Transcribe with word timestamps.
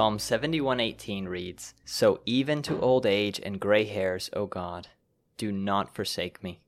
Psalm 0.00 0.18
71:18 0.18 1.28
reads, 1.28 1.74
"So 1.84 2.22
even 2.24 2.62
to 2.62 2.80
old 2.80 3.04
age 3.04 3.38
and 3.38 3.60
gray 3.60 3.84
hairs, 3.84 4.30
O 4.32 4.46
God, 4.46 4.88
do 5.36 5.52
not 5.52 5.94
forsake 5.94 6.42
me, 6.42 6.62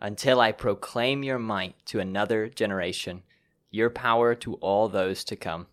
until 0.00 0.40
I 0.40 0.52
proclaim 0.52 1.24
your 1.24 1.40
might 1.40 1.74
to 1.86 1.98
another 1.98 2.48
generation, 2.48 3.24
your 3.72 3.90
power 3.90 4.36
to 4.36 4.54
all 4.60 4.88
those 4.88 5.24
to 5.24 5.34
come." 5.34 5.66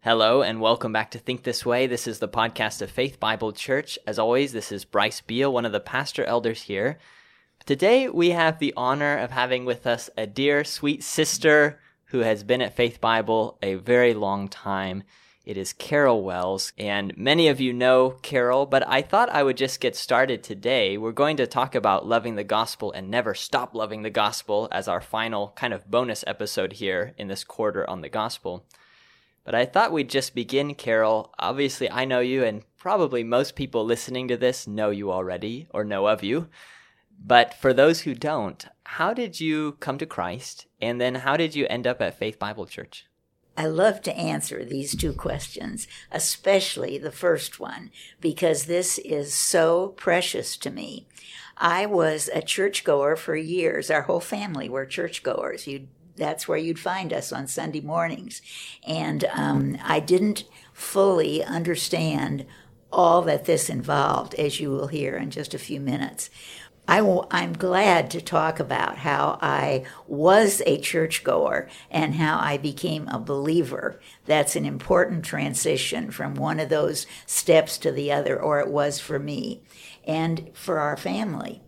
Hello 0.00 0.42
and 0.42 0.60
welcome 0.60 0.92
back 0.92 1.10
to 1.12 1.18
Think 1.18 1.44
This 1.44 1.64
Way. 1.64 1.86
This 1.86 2.06
is 2.06 2.18
the 2.18 2.28
podcast 2.28 2.82
of 2.82 2.90
Faith 2.90 3.18
Bible 3.18 3.52
Church. 3.52 3.98
As 4.06 4.18
always, 4.18 4.52
this 4.52 4.70
is 4.70 4.84
Bryce 4.84 5.22
Beal, 5.22 5.50
one 5.50 5.64
of 5.64 5.72
the 5.72 5.80
pastor 5.80 6.24
elders 6.24 6.64
here. 6.64 6.98
Today 7.64 8.06
we 8.06 8.32
have 8.32 8.58
the 8.58 8.74
honor 8.76 9.16
of 9.16 9.30
having 9.30 9.64
with 9.64 9.86
us 9.86 10.10
a 10.14 10.26
dear, 10.26 10.62
sweet 10.62 11.02
sister 11.02 11.80
who 12.08 12.18
has 12.18 12.44
been 12.44 12.60
at 12.60 12.76
Faith 12.76 13.00
Bible 13.00 13.56
a 13.62 13.76
very 13.76 14.12
long 14.12 14.46
time. 14.46 15.04
It 15.48 15.56
is 15.56 15.72
Carol 15.72 16.24
Wells, 16.24 16.74
and 16.76 17.16
many 17.16 17.48
of 17.48 17.58
you 17.58 17.72
know 17.72 18.10
Carol, 18.20 18.66
but 18.66 18.86
I 18.86 19.00
thought 19.00 19.30
I 19.30 19.42
would 19.42 19.56
just 19.56 19.80
get 19.80 19.96
started 19.96 20.42
today. 20.42 20.98
We're 20.98 21.10
going 21.12 21.38
to 21.38 21.46
talk 21.46 21.74
about 21.74 22.06
loving 22.06 22.34
the 22.34 22.44
gospel 22.44 22.92
and 22.92 23.10
never 23.10 23.34
stop 23.34 23.74
loving 23.74 24.02
the 24.02 24.10
gospel 24.10 24.68
as 24.70 24.88
our 24.88 25.00
final 25.00 25.54
kind 25.56 25.72
of 25.72 25.90
bonus 25.90 26.22
episode 26.26 26.74
here 26.74 27.14
in 27.16 27.28
this 27.28 27.44
quarter 27.44 27.88
on 27.88 28.02
the 28.02 28.10
gospel. 28.10 28.66
But 29.42 29.54
I 29.54 29.64
thought 29.64 29.90
we'd 29.90 30.10
just 30.10 30.34
begin, 30.34 30.74
Carol. 30.74 31.32
Obviously, 31.38 31.90
I 31.90 32.04
know 32.04 32.20
you, 32.20 32.44
and 32.44 32.62
probably 32.76 33.24
most 33.24 33.56
people 33.56 33.86
listening 33.86 34.28
to 34.28 34.36
this 34.36 34.66
know 34.66 34.90
you 34.90 35.10
already 35.10 35.66
or 35.70 35.82
know 35.82 36.08
of 36.08 36.22
you. 36.22 36.48
But 37.18 37.54
for 37.54 37.72
those 37.72 38.02
who 38.02 38.14
don't, 38.14 38.66
how 38.84 39.14
did 39.14 39.40
you 39.40 39.78
come 39.80 39.96
to 39.96 40.04
Christ? 40.04 40.66
And 40.78 41.00
then 41.00 41.14
how 41.14 41.38
did 41.38 41.54
you 41.54 41.66
end 41.70 41.86
up 41.86 42.02
at 42.02 42.18
Faith 42.18 42.38
Bible 42.38 42.66
Church? 42.66 43.07
I 43.58 43.66
love 43.66 44.02
to 44.02 44.16
answer 44.16 44.64
these 44.64 44.94
two 44.94 45.12
questions, 45.12 45.88
especially 46.12 46.96
the 46.96 47.10
first 47.10 47.58
one, 47.58 47.90
because 48.20 48.66
this 48.66 48.98
is 48.98 49.34
so 49.34 49.88
precious 49.96 50.56
to 50.58 50.70
me. 50.70 51.08
I 51.56 51.84
was 51.84 52.30
a 52.32 52.40
churchgoer 52.40 53.16
for 53.16 53.34
years. 53.34 53.90
Our 53.90 54.02
whole 54.02 54.20
family 54.20 54.68
were 54.68 54.86
churchgoers. 54.86 55.66
you 55.66 55.88
that's 56.14 56.46
where 56.46 56.58
you'd 56.58 56.78
find 56.78 57.12
us 57.12 57.32
on 57.32 57.46
Sunday 57.46 57.80
mornings. 57.80 58.42
And 58.86 59.24
um, 59.34 59.78
I 59.84 60.00
didn't 60.00 60.44
fully 60.72 61.44
understand 61.44 62.44
all 62.92 63.22
that 63.22 63.44
this 63.44 63.68
involved, 63.68 64.34
as 64.34 64.60
you 64.60 64.70
will 64.70 64.88
hear 64.88 65.16
in 65.16 65.30
just 65.30 65.54
a 65.54 65.58
few 65.58 65.80
minutes. 65.80 66.30
I'm 66.88 67.52
glad 67.52 68.10
to 68.12 68.20
talk 68.22 68.58
about 68.58 68.98
how 68.98 69.38
I 69.42 69.84
was 70.06 70.62
a 70.64 70.78
churchgoer 70.78 71.68
and 71.90 72.14
how 72.14 72.38
I 72.38 72.56
became 72.56 73.06
a 73.08 73.18
believer. 73.18 74.00
That's 74.24 74.56
an 74.56 74.64
important 74.64 75.24
transition 75.24 76.10
from 76.10 76.34
one 76.34 76.58
of 76.58 76.70
those 76.70 77.06
steps 77.26 77.76
to 77.78 77.92
the 77.92 78.10
other, 78.10 78.40
or 78.40 78.60
it 78.60 78.68
was 78.68 78.98
for 79.00 79.18
me 79.18 79.62
and 80.04 80.50
for 80.54 80.78
our 80.78 80.96
family. 80.96 81.60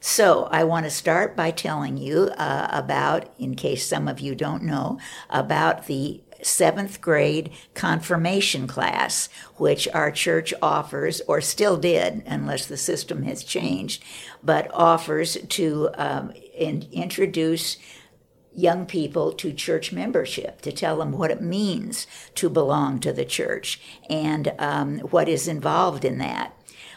So, 0.00 0.44
I 0.52 0.62
want 0.62 0.84
to 0.84 0.90
start 0.90 1.34
by 1.34 1.50
telling 1.50 1.96
you 1.96 2.30
uh, 2.36 2.68
about, 2.70 3.34
in 3.36 3.56
case 3.56 3.84
some 3.84 4.06
of 4.06 4.20
you 4.20 4.36
don't 4.36 4.62
know, 4.62 5.00
about 5.28 5.86
the 5.86 6.22
seventh 6.42 7.00
grade 7.00 7.50
confirmation 7.74 8.66
class, 8.66 9.28
which 9.56 9.88
our 9.88 10.10
church 10.10 10.54
offers, 10.62 11.20
or 11.26 11.40
still 11.40 11.76
did, 11.76 12.22
unless 12.26 12.66
the 12.66 12.76
system 12.76 13.22
has 13.24 13.42
changed, 13.42 14.02
but 14.42 14.70
offers 14.72 15.36
to 15.48 15.90
um, 15.94 16.32
in, 16.54 16.86
introduce 16.92 17.76
young 18.58 18.86
people 18.86 19.32
to 19.32 19.52
church 19.52 19.92
membership, 19.92 20.60
to 20.62 20.72
tell 20.72 20.98
them 20.98 21.12
what 21.12 21.30
it 21.30 21.40
means 21.40 22.06
to 22.34 22.50
belong 22.50 22.98
to 22.98 23.12
the 23.12 23.24
church 23.24 23.80
and 24.10 24.52
um, 24.58 24.98
what 24.98 25.28
is 25.28 25.46
involved 25.46 26.04
in 26.04 26.18
that. 26.18 26.54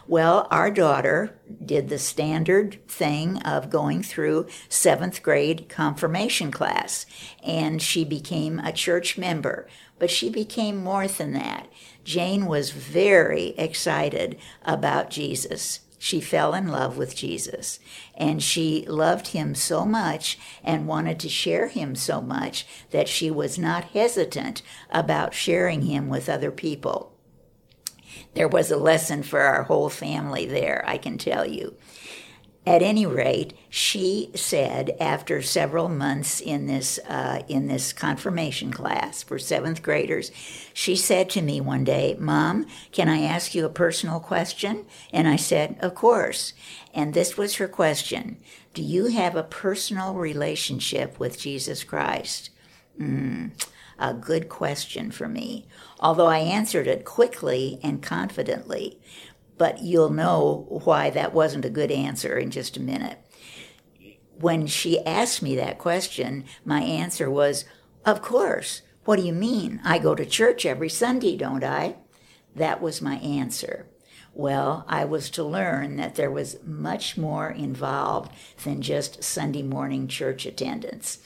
Well, 0.07 0.47
our 0.49 0.71
daughter 0.71 1.39
did 1.63 1.89
the 1.89 1.99
standard 1.99 2.85
thing 2.87 3.37
of 3.43 3.69
going 3.69 4.01
through 4.01 4.47
seventh 4.67 5.21
grade 5.21 5.69
confirmation 5.69 6.51
class, 6.51 7.05
and 7.43 7.81
she 7.81 8.03
became 8.03 8.59
a 8.59 8.73
church 8.73 9.17
member. 9.17 9.67
But 9.99 10.09
she 10.09 10.31
became 10.31 10.77
more 10.77 11.07
than 11.07 11.33
that. 11.33 11.67
Jane 12.03 12.47
was 12.47 12.71
very 12.71 13.49
excited 13.49 14.39
about 14.63 15.11
Jesus. 15.11 15.81
She 16.03 16.19
fell 16.19 16.55
in 16.55 16.67
love 16.67 16.97
with 16.97 17.15
Jesus, 17.15 17.79
and 18.15 18.41
she 18.41 18.87
loved 18.87 19.27
him 19.27 19.53
so 19.53 19.85
much 19.85 20.39
and 20.63 20.87
wanted 20.87 21.19
to 21.19 21.29
share 21.29 21.67
him 21.67 21.93
so 21.93 22.21
much 22.21 22.65
that 22.89 23.07
she 23.07 23.29
was 23.29 23.59
not 23.59 23.83
hesitant 23.83 24.63
about 24.89 25.35
sharing 25.35 25.83
him 25.83 26.09
with 26.09 26.27
other 26.27 26.49
people 26.49 27.11
there 28.33 28.47
was 28.47 28.71
a 28.71 28.77
lesson 28.77 29.23
for 29.23 29.41
our 29.41 29.63
whole 29.63 29.89
family 29.89 30.45
there, 30.45 30.83
I 30.87 30.97
can 30.97 31.17
tell 31.17 31.45
you. 31.45 31.75
At 32.65 32.83
any 32.83 33.07
rate, 33.07 33.53
she 33.71 34.29
said 34.35 34.95
after 34.99 35.41
several 35.41 35.89
months 35.89 36.39
in 36.39 36.67
this 36.67 36.99
uh, 37.09 37.41
in 37.47 37.65
this 37.65 37.91
confirmation 37.91 38.71
class 38.71 39.23
for 39.23 39.39
seventh 39.39 39.81
graders, 39.81 40.31
she 40.71 40.95
said 40.95 41.27
to 41.31 41.41
me 41.41 41.59
one 41.59 41.83
day, 41.83 42.15
"Mom, 42.19 42.67
can 42.91 43.09
I 43.09 43.23
ask 43.23 43.55
you 43.55 43.65
a 43.65 43.69
personal 43.69 44.19
question?" 44.19 44.85
And 45.11 45.27
I 45.27 45.37
said, 45.37 45.75
"Of 45.81 45.95
course." 45.95 46.53
And 46.93 47.15
this 47.15 47.35
was 47.35 47.55
her 47.55 47.67
question: 47.67 48.37
Do 48.75 48.83
you 48.83 49.07
have 49.07 49.35
a 49.35 49.41
personal 49.41 50.13
relationship 50.13 51.19
with 51.19 51.39
Jesus 51.39 51.83
Christ? 51.83 52.51
Mm, 52.99 53.53
a 53.97 54.13
good 54.13 54.49
question 54.49 55.09
for 55.09 55.27
me 55.27 55.65
although 56.01 56.27
I 56.27 56.39
answered 56.39 56.87
it 56.87 57.05
quickly 57.05 57.79
and 57.83 58.01
confidently. 58.01 58.99
But 59.61 59.83
you'll 59.83 60.09
know 60.09 60.65
why 60.85 61.11
that 61.11 61.35
wasn't 61.35 61.65
a 61.65 61.69
good 61.69 61.91
answer 61.91 62.35
in 62.35 62.49
just 62.49 62.77
a 62.77 62.81
minute. 62.81 63.19
When 64.39 64.65
she 64.65 65.05
asked 65.05 65.43
me 65.43 65.55
that 65.55 65.77
question, 65.77 66.45
my 66.65 66.81
answer 66.81 67.29
was, 67.29 67.65
Of 68.03 68.23
course. 68.23 68.81
What 69.05 69.17
do 69.17 69.21
you 69.21 69.33
mean? 69.33 69.79
I 69.83 69.99
go 69.99 70.15
to 70.15 70.25
church 70.25 70.65
every 70.65 70.89
Sunday, 70.89 71.37
don't 71.37 71.63
I? 71.63 71.97
That 72.55 72.81
was 72.81 73.03
my 73.03 73.17
answer. 73.17 73.85
Well, 74.33 74.83
I 74.87 75.05
was 75.05 75.29
to 75.29 75.43
learn 75.43 75.95
that 75.97 76.15
there 76.15 76.31
was 76.31 76.57
much 76.65 77.15
more 77.15 77.51
involved 77.51 78.31
than 78.63 78.81
just 78.81 79.23
Sunday 79.23 79.61
morning 79.61 80.07
church 80.07 80.47
attendance. 80.47 81.19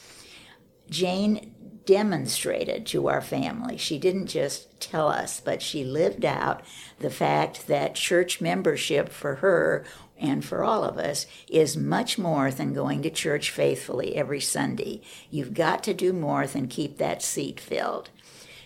Jane 0.89 1.54
demonstrated 1.85 2.85
to 2.87 3.07
our 3.07 3.21
family. 3.21 3.77
She 3.77 3.97
didn't 3.97 4.27
just 4.27 4.79
tell 4.79 5.07
us, 5.07 5.39
but 5.39 5.61
she 5.61 5.83
lived 5.83 6.25
out 6.25 6.61
the 6.99 7.09
fact 7.09 7.67
that 7.67 7.95
church 7.95 8.41
membership 8.41 9.09
for 9.09 9.35
her 9.35 9.85
and 10.17 10.43
for 10.43 10.63
all 10.63 10.83
of 10.83 10.97
us 10.97 11.25
is 11.49 11.75
much 11.75 12.17
more 12.17 12.49
than 12.51 12.73
going 12.73 13.01
to 13.01 13.09
church 13.09 13.51
faithfully 13.51 14.15
every 14.15 14.39
Sunday. 14.39 15.01
You've 15.29 15.53
got 15.53 15.83
to 15.83 15.93
do 15.93 16.13
more 16.13 16.47
than 16.47 16.67
keep 16.67 16.97
that 16.97 17.21
seat 17.21 17.59
filled. 17.59 18.09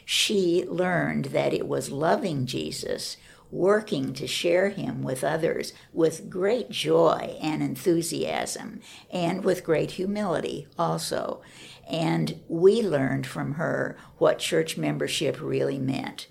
She 0.05 0.65
learned 0.67 1.25
that 1.25 1.53
it 1.53 1.67
was 1.67 1.91
loving 1.91 2.45
Jesus 2.45 3.17
working 3.51 4.13
to 4.13 4.27
share 4.27 4.69
him 4.69 5.01
with 5.01 5.23
others 5.23 5.73
with 5.91 6.29
great 6.29 6.69
joy 6.69 7.37
and 7.41 7.63
enthusiasm 7.63 8.79
and 9.11 9.43
with 9.43 9.63
great 9.63 9.91
humility 9.91 10.67
also. 10.77 11.41
And 11.89 12.39
we 12.47 12.81
learned 12.81 13.25
from 13.25 13.53
her 13.53 13.97
what 14.17 14.39
church 14.39 14.77
membership 14.77 15.41
really 15.41 15.79
meant. 15.79 16.27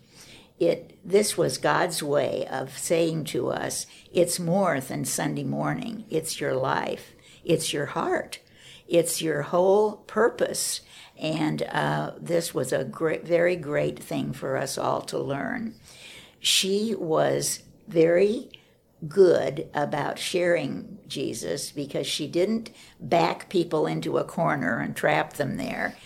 It, 0.61 0.99
this 1.05 1.37
was 1.37 1.59
God's 1.59 2.03
way 2.03 2.47
of 2.51 2.79
saying 2.79 3.25
to 3.27 3.49
us, 3.49 3.87
it's 4.13 4.41
more 4.41 4.81
than 4.81 5.05
Sunday 5.05 5.45
morning. 5.45 6.05
It's 6.11 6.41
your 6.41 6.55
life. 6.55 7.15
It's 7.45 7.73
your 7.73 7.87
heart. 7.87 8.41
It's 8.89 9.21
your 9.21 9.43
whole 9.43 9.99
purpose. 9.99 10.81
And 11.17 11.63
uh, 11.65 12.13
this 12.21 12.55
was 12.55 12.73
a 12.73 12.85
great, 12.85 13.27
very 13.27 13.57
great 13.57 13.99
thing 13.99 14.33
for 14.33 14.57
us 14.57 14.79
all 14.79 15.03
to 15.03 15.19
learn. 15.19 15.75
She 16.41 16.95
was 16.95 17.61
very 17.87 18.51
good 19.07 19.69
about 19.75 20.19
sharing 20.19 20.99
Jesus 21.07 21.71
because 21.71 22.07
she 22.07 22.27
didn't 22.27 22.71
back 22.99 23.49
people 23.49 23.87
into 23.87 24.19
a 24.19 24.25
corner 24.25 24.81
and 24.81 24.97
trap 24.97 25.35
them 25.35 25.57
there. 25.57 25.97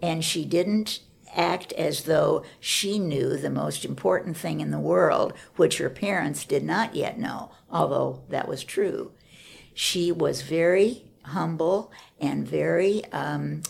And 0.00 0.24
she 0.24 0.44
didn't 0.44 1.00
act 1.36 1.72
as 1.74 2.04
though 2.04 2.44
she 2.58 2.98
knew 2.98 3.36
the 3.36 3.50
most 3.50 3.84
important 3.84 4.36
thing 4.36 4.60
in 4.60 4.70
the 4.70 4.78
world, 4.78 5.32
which 5.56 5.78
her 5.78 5.90
parents 5.90 6.44
did 6.44 6.64
not 6.64 6.94
yet 6.94 7.18
know, 7.18 7.52
although 7.70 8.22
that 8.30 8.48
was 8.48 8.64
true. 8.64 9.12
She 9.74 10.10
was 10.10 10.42
very 10.42 11.04
humble 11.24 11.92
and 12.18 12.46
very, 12.46 13.04
um, 13.12 13.62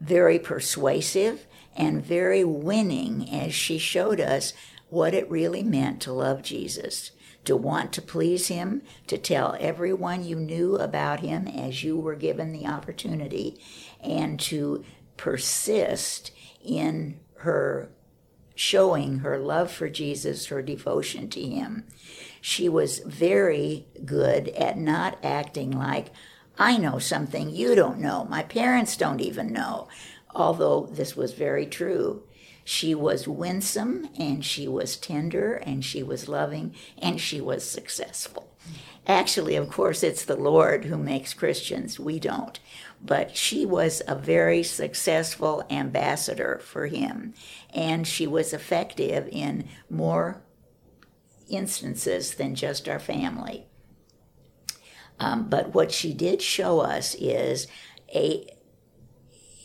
very 0.00 0.38
persuasive 0.38 1.46
and 1.76 2.04
very 2.04 2.44
winning 2.44 3.28
as 3.30 3.52
she 3.52 3.78
showed 3.78 4.20
us 4.20 4.52
what 4.88 5.14
it 5.14 5.30
really 5.30 5.62
meant 5.62 6.00
to 6.00 6.12
love 6.12 6.42
Jesus 6.42 7.10
to 7.48 7.56
want 7.56 7.92
to 7.94 8.02
please 8.02 8.46
him, 8.48 8.82
to 9.08 9.18
tell 9.18 9.56
everyone 9.58 10.24
you 10.24 10.36
knew 10.36 10.76
about 10.76 11.20
him 11.20 11.48
as 11.48 11.82
you 11.82 11.98
were 11.98 12.14
given 12.14 12.52
the 12.52 12.66
opportunity, 12.66 13.60
and 14.00 14.38
to 14.38 14.84
persist 15.16 16.30
in 16.64 17.18
her 17.38 17.90
showing 18.54 19.20
her 19.20 19.38
love 19.38 19.70
for 19.70 19.88
Jesus, 19.88 20.46
her 20.46 20.62
devotion 20.62 21.28
to 21.30 21.40
him. 21.40 21.84
She 22.40 22.68
was 22.68 22.98
very 23.00 23.86
good 24.04 24.48
at 24.48 24.76
not 24.76 25.16
acting 25.22 25.70
like, 25.70 26.08
I 26.58 26.76
know 26.76 26.98
something 26.98 27.50
you 27.50 27.76
don't 27.76 28.00
know. 28.00 28.24
My 28.24 28.42
parents 28.42 28.96
don't 28.96 29.20
even 29.20 29.52
know. 29.52 29.88
Although 30.34 30.88
this 30.90 31.16
was 31.16 31.34
very 31.34 31.66
true. 31.66 32.24
She 32.68 32.94
was 32.94 33.26
winsome 33.26 34.10
and 34.18 34.44
she 34.44 34.68
was 34.68 34.98
tender 34.98 35.54
and 35.54 35.82
she 35.82 36.02
was 36.02 36.28
loving 36.28 36.74
and 36.98 37.18
she 37.18 37.40
was 37.40 37.64
successful. 37.64 38.54
Actually, 39.06 39.56
of 39.56 39.70
course, 39.70 40.02
it's 40.02 40.22
the 40.22 40.36
Lord 40.36 40.84
who 40.84 40.98
makes 40.98 41.32
Christians. 41.32 41.98
We 41.98 42.20
don't. 42.20 42.60
But 43.02 43.34
she 43.34 43.64
was 43.64 44.02
a 44.06 44.14
very 44.14 44.62
successful 44.62 45.64
ambassador 45.70 46.60
for 46.62 46.88
him, 46.88 47.32
and 47.72 48.06
she 48.06 48.26
was 48.26 48.52
effective 48.52 49.26
in 49.32 49.66
more 49.88 50.42
instances 51.48 52.34
than 52.34 52.54
just 52.54 52.86
our 52.86 53.00
family. 53.00 53.64
Um, 55.18 55.48
but 55.48 55.74
what 55.74 55.90
she 55.90 56.12
did 56.12 56.42
show 56.42 56.80
us 56.80 57.14
is 57.14 57.66
a 58.14 58.57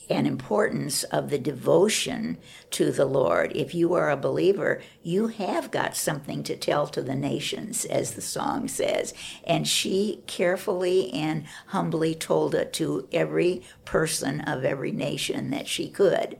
and 0.10 0.28
importance 0.28 1.04
of 1.06 1.30
the 1.30 1.38
devotion 1.38 2.38
to 2.72 2.92
the 2.92 3.06
Lord. 3.06 3.52
If 3.56 3.74
you 3.74 3.94
are 3.94 4.10
a 4.10 4.18
believer, 4.18 4.82
you 5.02 5.28
have 5.28 5.72
got 5.72 5.96
something 5.96 6.44
to 6.44 6.56
tell 6.56 6.88
to 6.88 7.02
the 7.02 7.16
nations, 7.16 7.86
as 7.86 8.14
the 8.14 8.22
song 8.22 8.68
says. 8.68 9.14
And 9.46 9.68
she 9.68 10.24
carefully 10.28 11.12
and 11.14 11.46
humbly 11.68 12.16
told 12.16 12.56
it 12.56 12.74
to 12.74 13.08
every 13.12 13.64
person 13.86 14.42
of 14.42 14.66
every 14.66 14.92
nation 14.92 15.52
that 15.52 15.68
she 15.68 15.90
could. 15.90 16.40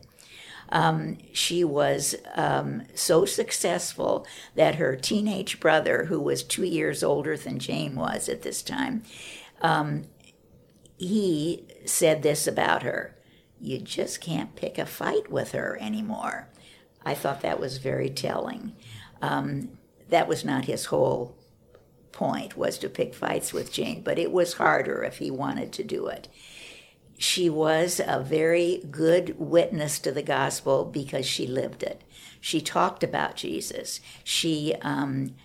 Um, 0.70 1.20
she 1.34 1.64
was 1.64 2.16
um, 2.34 2.84
so 2.96 3.26
successful 3.26 4.26
that 4.56 4.76
her 4.76 4.96
teenage 4.96 5.60
brother, 5.60 6.06
who 6.06 6.20
was 6.20 6.42
two 6.42 6.64
years 6.64 7.04
older 7.04 7.38
than 7.38 7.60
Jane 7.60 7.96
was 7.96 8.28
at 8.28 8.42
this 8.42 8.64
time, 8.64 9.04
um, 9.62 10.06
he 10.98 11.68
said 11.86 12.24
this 12.24 12.48
about 12.48 12.84
her 12.84 13.16
you 13.64 13.80
just 13.80 14.20
can't 14.20 14.56
pick 14.56 14.78
a 14.78 14.86
fight 14.86 15.32
with 15.32 15.54
her 15.54 15.78
anymore. 15.80 16.50
I 17.06 17.14
thought 17.14 17.42
that 17.42 17.62
was 17.62 17.78
very 17.78 18.10
telling. 18.10 18.74
Um, 19.22 19.78
that 20.10 20.28
was 20.28 20.44
not 20.44 20.66
his 20.66 20.86
whole 20.86 21.38
point 22.12 22.58
was 22.58 22.78
to 22.80 22.90
pick 22.90 23.16
fights 23.16 23.54
with 23.54 23.72
Jane, 23.72 24.02
but 24.04 24.20
it 24.20 24.34
was 24.34 24.54
harder 24.54 25.02
if 25.04 25.18
he 25.18 25.32
wanted 25.32 25.72
to 25.74 25.84
do 25.84 26.08
it. 26.08 26.28
She 27.18 27.50
was 27.50 28.02
a 28.06 28.20
very 28.20 28.84
good 28.92 29.40
witness 29.40 29.98
to 30.00 30.12
the 30.12 30.22
gospel 30.22 30.84
because 30.84 31.26
she 31.26 31.48
lived 31.48 31.84
it. 31.84 32.02
She 32.42 32.60
talked 32.60 33.02
about 33.02 33.38
Jesus. 33.38 34.02
She 34.26 34.76
um, 34.82 35.36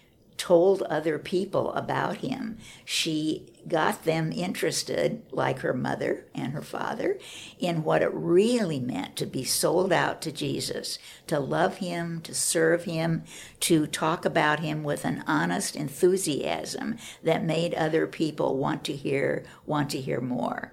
told 0.49 0.81
other 0.85 1.19
people 1.19 1.75
about 1.75 2.17
him. 2.17 2.57
She 2.83 3.45
got 3.69 4.05
them 4.05 4.33
interested, 4.33 5.21
like 5.31 5.59
her 5.59 5.75
mother 5.75 6.25
and 6.35 6.55
her 6.55 6.63
father, 6.63 7.19
in 7.59 7.85
what 7.85 8.01
it 8.01 8.11
really 8.15 8.81
meant 8.81 9.15
to 9.17 9.27
be 9.27 9.45
sold 9.45 9.93
out 9.93 10.23
to 10.23 10.33
Jesus, 10.33 10.99
to 11.27 11.39
love 11.39 11.77
him, 11.77 12.23
to 12.23 12.35
serve 12.35 12.85
him, 12.85 13.25
to 13.61 13.87
talk 13.87 14.25
about 14.25 14.61
him 14.61 14.85
with 14.85 15.05
an 15.05 15.23
honest 15.27 15.77
enthusiasm 15.77 16.97
that 17.23 17.45
made 17.45 17.75
other 17.75 18.07
people 18.07 18.57
want 18.57 18.85
to 18.85 18.95
hear, 18.95 19.45
want 19.67 19.91
to 19.91 20.01
hear 20.01 20.23
more. 20.23 20.73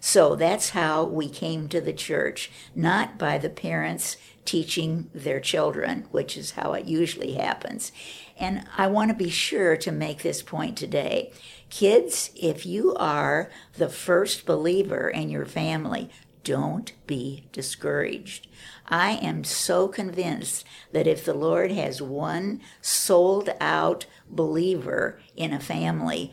So 0.00 0.34
that's 0.34 0.70
how 0.70 1.04
we 1.04 1.28
came 1.28 1.68
to 1.68 1.82
the 1.82 1.92
church, 1.92 2.50
not 2.74 3.18
by 3.18 3.36
the 3.36 3.50
parents 3.50 4.16
teaching 4.46 5.10
their 5.14 5.40
children, 5.40 6.06
which 6.10 6.38
is 6.38 6.52
how 6.52 6.72
it 6.72 6.86
usually 6.86 7.34
happens. 7.34 7.92
And 8.40 8.64
I 8.78 8.86
want 8.86 9.10
to 9.10 9.14
be 9.14 9.28
sure 9.28 9.76
to 9.76 9.92
make 9.92 10.22
this 10.22 10.42
point 10.42 10.78
today. 10.78 11.30
Kids, 11.68 12.30
if 12.34 12.64
you 12.64 12.94
are 12.94 13.50
the 13.76 13.90
first 13.90 14.46
believer 14.46 15.10
in 15.10 15.28
your 15.28 15.44
family, 15.44 16.08
don't 16.42 16.90
be 17.06 17.44
discouraged. 17.52 18.48
I 18.88 19.12
am 19.12 19.44
so 19.44 19.88
convinced 19.88 20.64
that 20.90 21.06
if 21.06 21.22
the 21.22 21.34
Lord 21.34 21.70
has 21.70 22.00
one 22.00 22.62
sold 22.80 23.50
out 23.60 24.06
believer 24.26 25.20
in 25.36 25.52
a 25.52 25.60
family, 25.60 26.32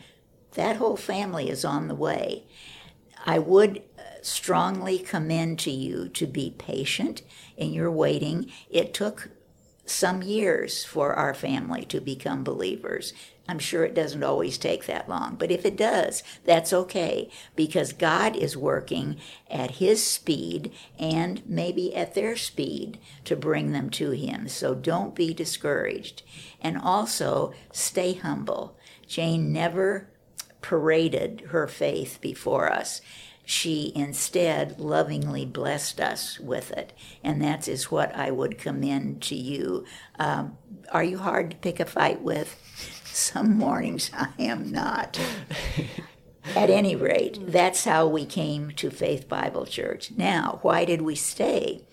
that 0.54 0.76
whole 0.76 0.96
family 0.96 1.50
is 1.50 1.62
on 1.62 1.88
the 1.88 1.94
way. 1.94 2.46
I 3.26 3.38
would 3.38 3.82
uh, 3.98 4.02
strongly 4.22 4.98
commend 4.98 5.58
to 5.60 5.70
you 5.70 6.08
to 6.08 6.26
be 6.26 6.54
patient 6.56 7.20
in 7.58 7.74
your 7.74 7.90
waiting. 7.90 8.50
It 8.70 8.94
took 8.94 9.28
some 9.90 10.22
years 10.22 10.84
for 10.84 11.14
our 11.14 11.34
family 11.34 11.84
to 11.86 12.00
become 12.00 12.44
believers. 12.44 13.12
I'm 13.48 13.58
sure 13.58 13.84
it 13.84 13.94
doesn't 13.94 14.22
always 14.22 14.58
take 14.58 14.84
that 14.86 15.08
long, 15.08 15.36
but 15.36 15.50
if 15.50 15.64
it 15.64 15.76
does, 15.76 16.22
that's 16.44 16.72
okay 16.72 17.30
because 17.56 17.94
God 17.94 18.36
is 18.36 18.56
working 18.56 19.16
at 19.50 19.72
His 19.72 20.04
speed 20.04 20.70
and 20.98 21.42
maybe 21.48 21.94
at 21.94 22.14
their 22.14 22.36
speed 22.36 22.98
to 23.24 23.36
bring 23.36 23.72
them 23.72 23.88
to 23.90 24.10
Him. 24.10 24.48
So 24.48 24.74
don't 24.74 25.14
be 25.14 25.32
discouraged. 25.32 26.22
And 26.60 26.76
also 26.76 27.54
stay 27.72 28.12
humble. 28.12 28.76
Jane 29.06 29.50
never 29.50 30.10
paraded 30.60 31.44
her 31.48 31.66
faith 31.66 32.18
before 32.20 32.70
us 32.70 33.00
she 33.50 33.92
instead 33.94 34.78
lovingly 34.78 35.46
blessed 35.46 36.02
us 36.02 36.38
with 36.38 36.70
it. 36.70 36.92
And 37.24 37.40
that 37.40 37.66
is 37.66 37.90
what 37.90 38.14
I 38.14 38.30
would 38.30 38.58
commend 38.58 39.22
to 39.22 39.34
you. 39.34 39.86
Um, 40.18 40.58
are 40.92 41.02
you 41.02 41.16
hard 41.16 41.52
to 41.52 41.56
pick 41.56 41.80
a 41.80 41.86
fight 41.86 42.20
with? 42.20 42.60
Some 43.06 43.56
mornings 43.56 44.10
I 44.14 44.28
am 44.38 44.70
not. 44.70 45.18
At 46.54 46.68
any 46.68 46.94
rate, 46.94 47.38
that's 47.40 47.84
how 47.86 48.06
we 48.06 48.26
came 48.26 48.72
to 48.72 48.90
Faith 48.90 49.30
Bible 49.30 49.64
Church. 49.64 50.10
Now, 50.14 50.58
why 50.60 50.84
did 50.84 51.00
we 51.00 51.14
stay? 51.14 51.86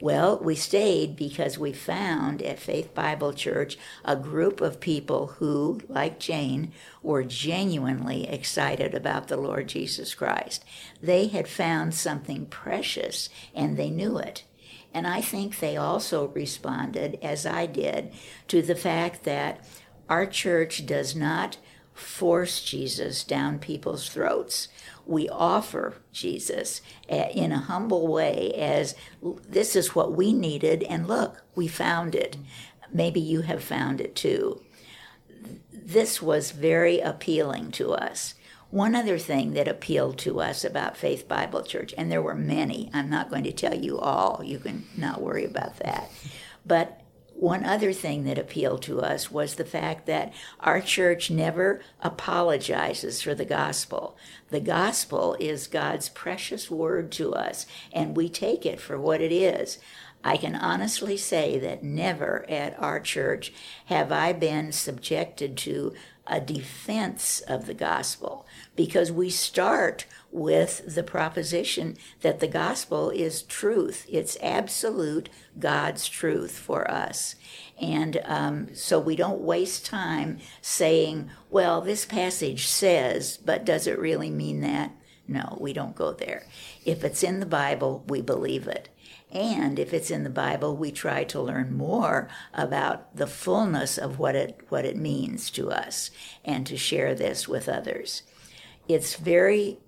Well, 0.00 0.38
we 0.38 0.54
stayed 0.54 1.16
because 1.16 1.58
we 1.58 1.72
found 1.72 2.40
at 2.42 2.60
Faith 2.60 2.94
Bible 2.94 3.32
Church 3.32 3.76
a 4.04 4.14
group 4.14 4.60
of 4.60 4.78
people 4.78 5.26
who, 5.38 5.80
like 5.88 6.20
Jane, 6.20 6.72
were 7.02 7.24
genuinely 7.24 8.28
excited 8.28 8.94
about 8.94 9.26
the 9.26 9.36
Lord 9.36 9.66
Jesus 9.66 10.14
Christ. 10.14 10.64
They 11.02 11.26
had 11.26 11.48
found 11.48 11.94
something 11.94 12.46
precious 12.46 13.28
and 13.52 13.76
they 13.76 13.90
knew 13.90 14.18
it. 14.18 14.44
And 14.94 15.04
I 15.04 15.20
think 15.20 15.58
they 15.58 15.76
also 15.76 16.28
responded, 16.28 17.18
as 17.20 17.44
I 17.44 17.66
did, 17.66 18.12
to 18.46 18.62
the 18.62 18.76
fact 18.76 19.24
that 19.24 19.64
our 20.08 20.26
church 20.26 20.86
does 20.86 21.16
not 21.16 21.58
force 21.92 22.62
Jesus 22.62 23.24
down 23.24 23.58
people's 23.58 24.08
throats 24.08 24.68
we 25.08 25.28
offer 25.28 25.94
Jesus 26.12 26.82
eh, 27.08 27.30
in 27.30 27.50
a 27.50 27.58
humble 27.58 28.06
way 28.06 28.52
as 28.54 28.94
this 29.48 29.74
is 29.74 29.94
what 29.94 30.12
we 30.12 30.32
needed, 30.32 30.82
and 30.84 31.08
look, 31.08 31.42
we 31.54 31.66
found 31.66 32.14
it. 32.14 32.36
Maybe 32.92 33.20
you 33.20 33.42
have 33.42 33.64
found 33.64 34.00
it 34.00 34.14
too. 34.14 34.62
This 35.72 36.20
was 36.20 36.50
very 36.50 37.00
appealing 37.00 37.70
to 37.72 37.92
us. 37.92 38.34
One 38.70 38.94
other 38.94 39.18
thing 39.18 39.54
that 39.54 39.66
appealed 39.66 40.18
to 40.18 40.40
us 40.40 40.62
about 40.62 40.98
Faith 40.98 41.26
Bible 41.26 41.62
Church, 41.62 41.94
and 41.96 42.12
there 42.12 42.20
were 42.20 42.34
many, 42.34 42.90
I'm 42.92 43.08
not 43.08 43.30
going 43.30 43.44
to 43.44 43.52
tell 43.52 43.74
you 43.74 43.98
all, 43.98 44.42
you 44.44 44.58
can 44.58 44.84
not 44.94 45.22
worry 45.22 45.46
about 45.46 45.78
that. 45.78 46.10
But 46.66 46.97
one 47.38 47.64
other 47.64 47.92
thing 47.92 48.24
that 48.24 48.36
appealed 48.36 48.82
to 48.82 49.00
us 49.00 49.30
was 49.30 49.54
the 49.54 49.64
fact 49.64 50.06
that 50.06 50.32
our 50.58 50.80
church 50.80 51.30
never 51.30 51.80
apologizes 52.00 53.22
for 53.22 53.32
the 53.32 53.44
gospel. 53.44 54.16
The 54.50 54.60
gospel 54.60 55.36
is 55.38 55.68
God's 55.68 56.08
precious 56.08 56.68
word 56.68 57.12
to 57.12 57.32
us, 57.34 57.64
and 57.92 58.16
we 58.16 58.28
take 58.28 58.66
it 58.66 58.80
for 58.80 58.98
what 58.98 59.20
it 59.20 59.30
is. 59.30 59.78
I 60.24 60.36
can 60.36 60.56
honestly 60.56 61.16
say 61.16 61.58
that 61.60 61.84
never 61.84 62.44
at 62.48 62.76
our 62.80 62.98
church 62.98 63.52
have 63.86 64.10
I 64.10 64.32
been 64.32 64.72
subjected 64.72 65.56
to 65.58 65.94
a 66.26 66.40
defense 66.40 67.40
of 67.40 67.66
the 67.66 67.74
gospel 67.74 68.46
because 68.74 69.12
we 69.12 69.30
start 69.30 70.06
with 70.30 70.94
the 70.94 71.02
proposition 71.02 71.96
that 72.20 72.40
the 72.40 72.48
gospel 72.48 73.10
is 73.10 73.42
truth. 73.42 74.06
It's 74.08 74.36
absolute 74.42 75.28
God's 75.58 76.06
truth 76.08 76.58
for 76.58 76.90
us. 76.90 77.34
And 77.80 78.20
um, 78.24 78.74
so 78.74 78.98
we 78.98 79.16
don't 79.16 79.40
waste 79.40 79.86
time 79.86 80.38
saying, 80.60 81.30
well, 81.50 81.80
this 81.80 82.04
passage 82.04 82.66
says, 82.66 83.38
but 83.38 83.64
does 83.64 83.86
it 83.86 83.98
really 83.98 84.30
mean 84.30 84.60
that? 84.60 84.92
No, 85.26 85.58
we 85.60 85.72
don't 85.72 85.94
go 85.94 86.12
there. 86.12 86.46
If 86.84 87.04
it's 87.04 87.22
in 87.22 87.40
the 87.40 87.46
Bible, 87.46 88.04
we 88.08 88.22
believe 88.22 88.66
it. 88.66 88.88
And 89.30 89.78
if 89.78 89.92
it's 89.92 90.10
in 90.10 90.24
the 90.24 90.30
Bible, 90.30 90.74
we 90.74 90.90
try 90.90 91.24
to 91.24 91.40
learn 91.40 91.76
more 91.76 92.30
about 92.54 93.14
the 93.14 93.26
fullness 93.26 93.98
of 93.98 94.18
what 94.18 94.34
it, 94.34 94.60
what 94.70 94.86
it 94.86 94.96
means 94.96 95.50
to 95.50 95.70
us 95.70 96.10
and 96.44 96.66
to 96.66 96.78
share 96.78 97.14
this 97.14 97.46
with 97.46 97.68
others. 97.68 98.22
It's 98.88 99.16
very 99.16 99.78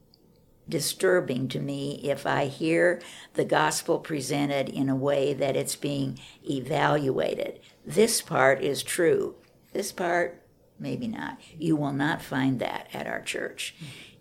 disturbing 0.69 1.49
to 1.49 1.61
me 1.61 2.01
if 2.05 2.27
I 2.27 2.47
hear 2.47 3.01
the 3.35 3.45
gospel 3.45 3.99
presented 3.99 4.69
in 4.69 4.89
a 4.89 4.97
way 4.97 5.35
that 5.35 5.57
it's 5.57 5.77
being 5.77 6.19
evaluated. 6.49 7.61
This 7.85 8.21
part 8.21 8.63
is 8.63 8.83
true. 8.83 9.37
This 9.73 9.93
part, 9.93 10.43
maybe 10.79 11.09
not. 11.09 11.39
You 11.59 11.77
will 11.77 11.93
not 11.93 12.23
find 12.23 12.61
that 12.61 12.89
at 12.93 13.07
our 13.07 13.21
church. 13.21 13.75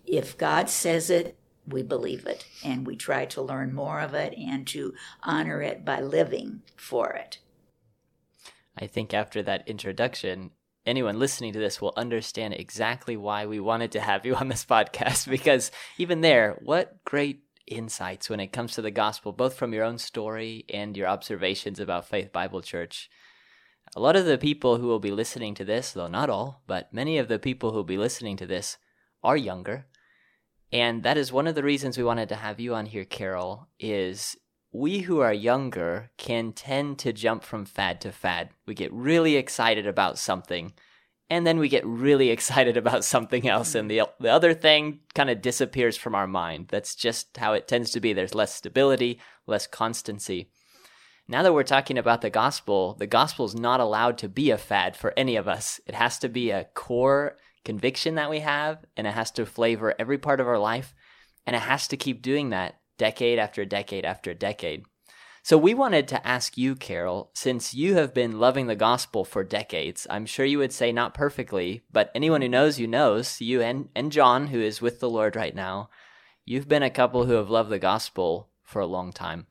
If 0.04 0.36
God 0.36 0.68
says 0.68 1.10
it, 1.10 1.36
we 1.66 1.82
believe 1.82 2.26
it 2.26 2.46
and 2.64 2.86
we 2.86 2.96
try 2.96 3.26
to 3.26 3.42
learn 3.42 3.72
more 3.72 4.00
of 4.00 4.14
it 4.14 4.34
and 4.36 4.66
to 4.68 4.94
honor 5.22 5.62
it 5.62 5.84
by 5.84 6.00
living 6.00 6.62
for 6.76 7.10
it. 7.12 7.38
I 8.76 8.86
think 8.86 9.12
after 9.12 9.42
that 9.42 9.68
introduction, 9.68 10.50
anyone 10.86 11.18
listening 11.18 11.52
to 11.52 11.58
this 11.58 11.80
will 11.80 11.92
understand 11.96 12.54
exactly 12.54 13.16
why 13.16 13.46
we 13.46 13.60
wanted 13.60 13.92
to 13.92 14.00
have 14.00 14.24
you 14.24 14.34
on 14.34 14.48
this 14.48 14.64
podcast 14.70 15.28
because 15.28 15.70
even 15.98 16.20
there, 16.20 16.58
what 16.62 17.04
great 17.04 17.42
insights 17.66 18.28
when 18.28 18.40
it 18.40 18.52
comes 18.52 18.74
to 18.74 18.82
the 18.82 18.90
gospel, 18.90 19.32
both 19.32 19.54
from 19.54 19.72
your 19.72 19.84
own 19.84 19.98
story 19.98 20.64
and 20.68 20.96
your 20.96 21.06
observations 21.06 21.80
about 21.80 22.08
Faith 22.08 22.32
Bible 22.32 22.60
Church. 22.60 23.08
A 23.96 24.00
lot 24.00 24.16
of 24.16 24.26
the 24.26 24.38
people 24.38 24.76
who 24.76 24.86
will 24.86 25.00
be 25.00 25.10
listening 25.10 25.54
to 25.54 25.64
this, 25.64 25.92
though 25.92 26.08
not 26.08 26.30
all, 26.30 26.62
but 26.66 26.92
many 26.92 27.18
of 27.18 27.28
the 27.28 27.38
people 27.38 27.70
who 27.70 27.78
will 27.78 27.84
be 27.84 27.98
listening 27.98 28.36
to 28.36 28.46
this 28.46 28.78
are 29.22 29.36
younger. 29.36 29.86
And 30.72 31.02
that 31.02 31.16
is 31.16 31.32
one 31.32 31.46
of 31.46 31.54
the 31.54 31.64
reasons 31.64 31.98
we 31.98 32.04
wanted 32.04 32.28
to 32.28 32.36
have 32.36 32.60
you 32.60 32.74
on 32.74 32.86
here, 32.86 33.04
Carol, 33.04 33.68
is 33.80 34.36
we 34.72 35.00
who 35.00 35.20
are 35.20 35.32
younger 35.32 36.10
can 36.16 36.52
tend 36.52 36.98
to 37.00 37.12
jump 37.12 37.42
from 37.42 37.64
fad 37.64 38.00
to 38.02 38.12
fad. 38.12 38.50
We 38.66 38.74
get 38.74 38.92
really 38.92 39.36
excited 39.36 39.86
about 39.86 40.18
something, 40.18 40.72
and 41.28 41.46
then 41.46 41.58
we 41.58 41.68
get 41.68 41.84
really 41.86 42.30
excited 42.30 42.76
about 42.76 43.04
something 43.04 43.48
else, 43.48 43.74
and 43.74 43.90
the, 43.90 44.02
the 44.20 44.30
other 44.30 44.54
thing 44.54 45.00
kind 45.14 45.30
of 45.30 45.42
disappears 45.42 45.96
from 45.96 46.14
our 46.14 46.26
mind. 46.26 46.68
That's 46.68 46.94
just 46.94 47.36
how 47.36 47.52
it 47.54 47.66
tends 47.66 47.90
to 47.92 48.00
be. 48.00 48.12
There's 48.12 48.34
less 48.34 48.54
stability, 48.54 49.20
less 49.46 49.66
constancy. 49.66 50.50
Now 51.26 51.42
that 51.42 51.54
we're 51.54 51.62
talking 51.62 51.96
about 51.96 52.22
the 52.22 52.30
gospel, 52.30 52.94
the 52.94 53.06
gospel 53.06 53.44
is 53.46 53.54
not 53.54 53.78
allowed 53.78 54.18
to 54.18 54.28
be 54.28 54.50
a 54.50 54.58
fad 54.58 54.96
for 54.96 55.14
any 55.16 55.36
of 55.36 55.46
us. 55.46 55.80
It 55.86 55.94
has 55.94 56.18
to 56.20 56.28
be 56.28 56.50
a 56.50 56.64
core 56.74 57.36
conviction 57.64 58.16
that 58.16 58.30
we 58.30 58.40
have, 58.40 58.84
and 58.96 59.06
it 59.06 59.14
has 59.14 59.30
to 59.32 59.46
flavor 59.46 59.94
every 59.98 60.18
part 60.18 60.40
of 60.40 60.48
our 60.48 60.58
life, 60.58 60.94
and 61.46 61.54
it 61.54 61.62
has 61.62 61.86
to 61.88 61.96
keep 61.96 62.22
doing 62.22 62.50
that 62.50 62.79
decade 63.00 63.38
after 63.38 63.64
decade 63.64 64.04
after 64.04 64.34
decade. 64.34 64.84
So 65.42 65.56
we 65.56 65.72
wanted 65.72 66.06
to 66.08 66.26
ask 66.26 66.58
you, 66.58 66.76
Carol, 66.76 67.30
since 67.32 67.72
you 67.72 67.94
have 67.94 68.12
been 68.12 68.38
loving 68.38 68.66
the 68.66 68.76
gospel 68.76 69.24
for 69.24 69.42
decades, 69.42 70.06
I'm 70.10 70.26
sure 70.26 70.44
you 70.44 70.58
would 70.58 70.72
say 70.72 70.92
not 70.92 71.14
perfectly, 71.14 71.80
but 71.90 72.10
anyone 72.14 72.42
who 72.42 72.48
knows 72.48 72.78
you 72.78 72.86
knows, 72.86 73.40
you 73.40 73.62
and, 73.62 73.88
and 73.96 74.12
John, 74.12 74.48
who 74.48 74.60
is 74.60 74.82
with 74.82 75.00
the 75.00 75.08
Lord 75.08 75.34
right 75.34 75.54
now, 75.54 75.88
you've 76.44 76.68
been 76.68 76.82
a 76.82 76.90
couple 76.90 77.24
who 77.24 77.32
have 77.32 77.48
loved 77.48 77.70
the 77.70 77.78
gospel 77.78 78.50
for 78.62 78.80
a 78.80 78.86
long 78.86 79.12
time. 79.12 79.46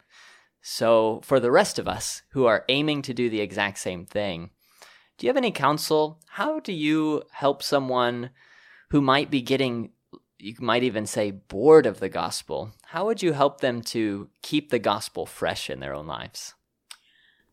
So 0.62 1.22
for 1.24 1.39
the 1.39 1.51
rest 1.51 1.79
of 1.79 1.88
us 1.88 2.22
who 2.34 2.46
are 2.46 2.65
aiming 2.70 3.01
to 3.03 3.15
do 3.15 3.27
the 3.27 3.41
exact 3.41 3.79
same 3.79 4.06
thing, 4.06 4.51
do 5.18 5.25
you 5.25 5.29
have 5.29 5.38
any 5.38 5.51
counsel? 5.51 6.20
How 6.27 6.60
do 6.60 6.72
you 6.72 7.24
help 7.32 7.63
someone 7.63 8.29
who 8.91 9.01
might 9.01 9.32
be 9.32 9.41
getting 9.41 9.89
you 10.39 10.55
might 10.60 10.84
even 10.84 11.05
say 11.05 11.31
bored 11.31 11.86
of 11.86 12.00
the 12.00 12.10
gospel, 12.10 12.72
how 12.86 13.05
would 13.05 13.22
you 13.22 13.34
help 13.34 13.62
them 13.62 13.81
to 13.81 14.29
keep 14.41 14.69
the 14.69 14.79
gospel 14.79 15.25
fresh 15.25 15.69
in 15.69 15.79
their 15.79 15.93
own 15.93 16.08
lives? 16.08 16.53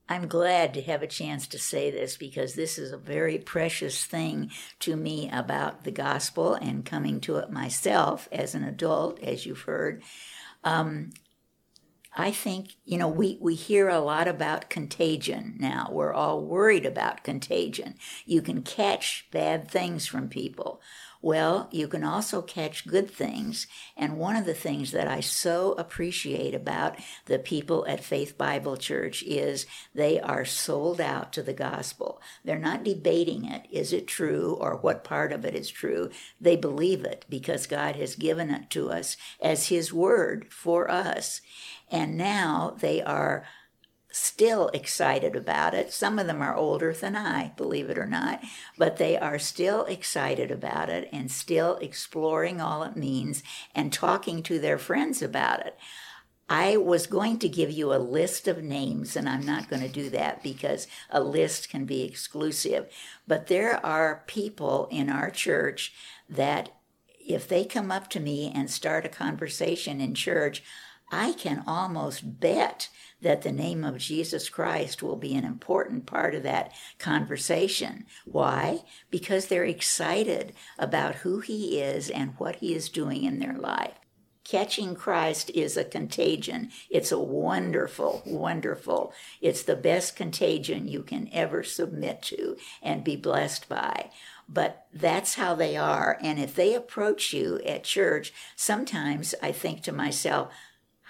I'm 0.09 0.29
glad 0.29 0.73
to 0.75 0.83
have 0.83 1.03
a 1.03 1.09
chance 1.09 1.49
to 1.49 1.59
say 1.59 1.91
this 1.91 2.17
because 2.17 2.55
this 2.55 2.79
is 2.79 2.93
a 2.93 2.99
very 2.99 3.39
precious 3.39 4.05
thing 4.05 4.53
to 4.81 4.95
me 4.97 5.29
about 5.33 5.83
the 5.83 5.91
gospel 5.91 6.55
and 6.55 6.85
coming 6.85 7.21
to 7.23 7.37
it 7.37 7.51
myself 7.51 8.29
as 8.31 8.55
an 8.55 8.63
adult, 8.63 9.21
as 9.21 9.45
you've 9.47 9.63
heard. 9.63 10.05
Um, 10.63 11.11
I 12.17 12.31
think, 12.31 12.77
you 12.85 12.97
know, 12.99 13.09
we, 13.09 13.37
we 13.41 13.55
hear 13.55 13.89
a 13.89 14.01
lot 14.01 14.27
about 14.27 14.71
contagion 14.71 15.57
now. 15.59 15.89
We're 15.91 16.15
all 16.15 16.41
worried 16.41 16.87
about 16.87 17.25
contagion. 17.25 17.97
You 18.25 18.41
can 18.41 18.63
catch 18.63 19.27
bad 19.33 19.69
things 19.71 20.07
from 20.07 20.29
people. 20.29 20.81
Well, 21.27 21.69
you 21.73 21.89
can 21.89 22.05
also 22.05 22.41
catch 22.41 22.87
good 22.87 23.11
things. 23.11 23.67
And 23.97 24.17
one 24.17 24.37
of 24.37 24.47
the 24.47 24.55
things 24.55 24.93
that 24.93 25.09
I 25.09 25.19
so 25.19 25.73
appreciate 25.73 26.55
about 26.55 27.01
the 27.25 27.41
people 27.41 27.85
at 27.89 28.05
Faith 28.05 28.39
Bible 28.39 28.77
Church 28.77 29.25
is 29.25 29.67
they 29.93 30.21
are 30.21 30.45
sold 30.45 31.01
out 31.01 31.33
to 31.33 31.43
the 31.43 31.53
gospel. 31.53 32.23
They're 32.45 32.61
not 32.61 32.85
debating 32.85 33.45
it. 33.45 33.67
Is 33.73 33.93
it 33.93 34.07
true 34.07 34.57
or 34.61 34.77
what 34.77 35.03
part 35.03 35.33
of 35.33 35.45
it 35.45 35.57
is 35.57 35.69
true? 35.69 36.11
They 36.41 36.55
believe 36.55 37.05
it 37.05 37.25
because 37.29 37.67
God 37.67 37.97
has 37.97 38.15
given 38.15 38.49
it 38.49 38.71
to 38.71 38.93
us 38.93 39.17
as 39.43 39.67
His 39.67 39.93
word 39.93 40.47
for 40.51 40.89
us. 40.89 41.41
And 41.91 42.17
now 42.17 42.77
they 42.79 43.03
are 43.03 43.45
still 44.17 44.69
excited 44.69 45.37
about 45.37 45.75
it. 45.75 45.93
Some 45.93 46.19
of 46.19 46.27
them 46.27 46.41
are 46.41 46.55
older 46.55 46.93
than 46.93 47.15
I, 47.15 47.53
believe 47.57 47.91
it 47.91 47.99
or 47.99 48.07
not, 48.07 48.43
but 48.79 48.97
they 48.97 49.19
are 49.19 49.39
still 49.39 49.85
excited 49.85 50.51
about 50.51 50.89
it 50.89 51.09
and 51.13 51.31
still 51.31 51.77
exploring 51.77 52.61
all 52.61 52.83
it 52.83 52.97
means 52.97 53.43
and 53.75 53.93
talking 53.93 54.43
to 54.45 54.59
their 54.59 54.79
friends 54.79 55.21
about 55.21 55.67
it. 55.67 55.77
I 56.49 56.77
was 56.77 57.07
going 57.07 57.41
to 57.41 57.49
give 57.49 57.71
you 57.71 57.93
a 57.93 57.99
list 57.99 58.49
of 58.49 58.63
names, 58.63 59.17
and 59.17 59.29
I'm 59.29 59.45
not 59.45 59.69
going 59.69 59.83
to 59.83 59.89
do 59.89 60.09
that 60.11 60.43
because 60.43 60.87
a 61.11 61.21
list 61.21 61.69
can 61.69 61.85
be 61.85 62.05
exclusive. 62.05 62.89
But 63.27 63.49
there 63.49 63.85
are 63.85 64.23
people 64.27 64.89
in 64.91 65.11
our 65.11 65.31
church 65.31 65.93
that, 66.31 66.71
if 67.19 67.49
they 67.49 67.65
come 67.65 67.91
up 67.91 68.09
to 68.11 68.21
me 68.21 68.53
and 68.55 68.71
start 68.71 69.05
a 69.05 69.09
conversation 69.09 70.01
in 70.01 70.15
church, 70.15 70.63
I 71.11 71.33
can 71.33 71.63
almost 71.67 72.41
bet 72.41 72.89
that 73.23 73.43
the 73.43 73.53
name 73.53 73.85
of 73.85 73.99
Jesus 73.99 74.49
Christ 74.49 75.03
will 75.03 75.17
be 75.17 75.35
an 75.35 75.45
important 75.45 76.07
part 76.07 76.35
of 76.35 76.43
that 76.43 76.73
conversation. 76.99 78.07
Why? 78.25 78.85
Because 79.11 79.47
they're 79.47 79.65
excited 79.65 80.53
about 80.79 81.17
who 81.17 81.41
he 81.41 81.81
is 81.81 82.11
and 82.11 82.35
what 82.39 82.57
he 82.57 82.75
is 82.75 82.89
doing 82.89 83.25
in 83.25 83.39
their 83.39 83.57
life. 83.57 83.95
Catching 84.45 84.95
Christ 84.95 85.51
is 85.55 85.77
a 85.77 85.85
contagion. 85.85 86.71
It's 86.89 87.11
a 87.11 87.19
wonderful, 87.19 88.23
wonderful, 88.25 89.13
it's 89.41 89.65
the 89.65 89.75
best 89.75 90.15
contagion 90.15 90.87
you 90.87 91.03
can 91.03 91.29
ever 91.33 91.65
submit 91.65 92.23
to 92.23 92.57
and 92.81 93.03
be 93.03 93.17
blessed 93.17 93.69
by 93.69 94.11
but 94.49 94.87
that's 94.93 95.35
how 95.35 95.55
they 95.55 95.77
are. 95.77 96.19
And 96.23 96.39
if 96.39 96.55
they 96.55 96.75
approach 96.75 97.33
you 97.33 97.61
at 97.67 97.85
church, 97.85 98.33
sometimes 98.55 99.35
I 99.43 99.53
think 99.53 99.83
to 99.83 99.93
myself, 99.93 100.53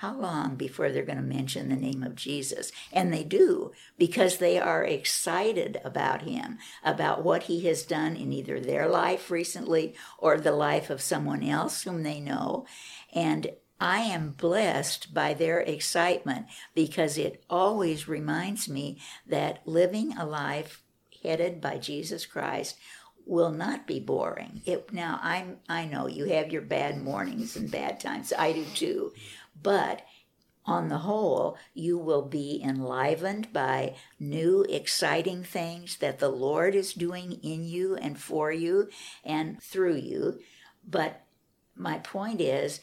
how 0.01 0.15
long 0.15 0.57
before 0.57 0.91
they're 0.91 1.07
going 1.07 1.17
to 1.17 1.25
mention 1.25 1.71
the 1.71 1.77
name 1.77 2.03
of 2.03 2.15
Jesus? 2.15 2.71
And 2.93 3.13
they 3.13 3.25
do 3.25 3.73
because 3.97 4.37
they 4.37 4.59
are 4.59 4.85
excited 4.85 5.81
about 5.83 6.23
him, 6.23 6.59
about 6.85 7.25
what 7.25 7.45
he 7.45 7.61
has 7.67 7.83
done 7.83 8.15
in 8.15 8.31
either 8.31 8.61
their 8.61 8.89
life 8.89 9.31
recently 9.31 9.95
or 10.19 10.37
the 10.37 10.53
life 10.53 10.91
of 10.91 11.01
someone 11.01 11.43
else 11.43 11.83
whom 11.83 12.03
they 12.03 12.21
know. 12.21 12.67
And 13.15 13.53
I 13.81 14.01
am 14.01 14.33
blessed 14.33 15.15
by 15.15 15.33
their 15.33 15.61
excitement 15.61 16.47
because 16.75 17.17
it 17.17 17.43
always 17.49 18.07
reminds 18.07 18.69
me 18.69 18.99
that 19.27 19.67
living 19.67 20.17
a 20.19 20.27
life 20.27 20.83
headed 21.23 21.63
by 21.63 21.79
Jesus 21.79 22.27
Christ 22.27 22.77
will 23.27 23.51
not 23.51 23.87
be 23.87 23.99
boring. 23.99 24.63
It, 24.65 24.93
now 24.93 25.19
I'm 25.23 25.59
I 25.69 25.85
know 25.85 26.07
you 26.07 26.27
have 26.27 26.53
your 26.53 26.63
bad 26.63 27.03
mornings 27.03 27.57
and 27.57 27.71
bad 27.71 27.99
times. 27.99 28.33
I 28.39 28.53
do 28.53 28.65
too. 28.75 29.13
But 29.63 30.03
on 30.65 30.89
the 30.89 30.99
whole, 30.99 31.57
you 31.75 31.97
will 31.97 32.23
be 32.23 32.61
enlivened 32.63 33.53
by 33.53 33.95
new, 34.19 34.65
exciting 34.69 35.45
things 35.45 35.97
that 35.99 36.19
the 36.19 36.29
Lord 36.29 36.75
is 36.75 36.93
doing 36.93 37.33
in 37.43 37.65
you 37.65 37.95
and 37.97 38.19
for 38.19 38.51
you 38.51 38.89
and 39.25 39.63
through 39.63 39.97
you. 39.97 40.41
But 40.87 41.25
my 41.77 41.99
point 41.99 42.41
is, 42.41 42.81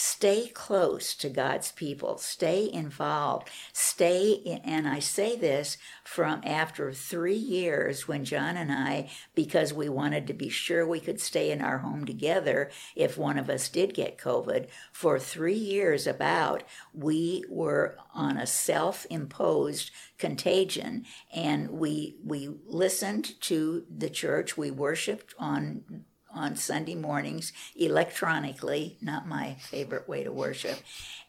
stay 0.00 0.48
close 0.48 1.14
to 1.14 1.28
God's 1.28 1.72
people, 1.72 2.16
stay 2.18 2.70
involved, 2.72 3.48
stay 3.72 4.32
in, 4.32 4.58
and 4.64 4.88
I 4.88 4.98
say 4.98 5.36
this 5.36 5.76
from 6.04 6.40
after 6.44 6.92
three 6.92 7.36
years 7.36 8.08
when 8.08 8.24
John 8.24 8.56
and 8.56 8.72
I, 8.72 9.10
because 9.34 9.72
we 9.72 9.88
wanted 9.88 10.26
to 10.26 10.32
be 10.32 10.48
sure 10.48 10.86
we 10.86 11.00
could 11.00 11.20
stay 11.20 11.50
in 11.50 11.60
our 11.60 11.78
home 11.78 12.04
together 12.04 12.70
if 12.96 13.18
one 13.18 13.38
of 13.38 13.50
us 13.50 13.68
did 13.68 13.94
get 13.94 14.18
COVID, 14.18 14.68
for 14.92 15.18
three 15.18 15.54
years 15.54 16.06
about, 16.06 16.62
we 16.94 17.44
were 17.48 17.98
on 18.14 18.36
a 18.36 18.46
self 18.46 19.06
imposed 19.10 19.90
contagion 20.18 21.04
and 21.34 21.70
we 21.70 22.16
we 22.24 22.48
listened 22.66 23.40
to 23.40 23.84
the 23.94 24.10
church. 24.10 24.56
We 24.56 24.70
worshiped 24.70 25.34
on 25.38 26.04
on 26.34 26.56
Sunday 26.56 26.94
mornings 26.94 27.52
electronically, 27.76 28.96
not 29.00 29.26
my 29.26 29.56
favorite 29.60 30.08
way 30.08 30.24
to 30.24 30.32
worship. 30.32 30.78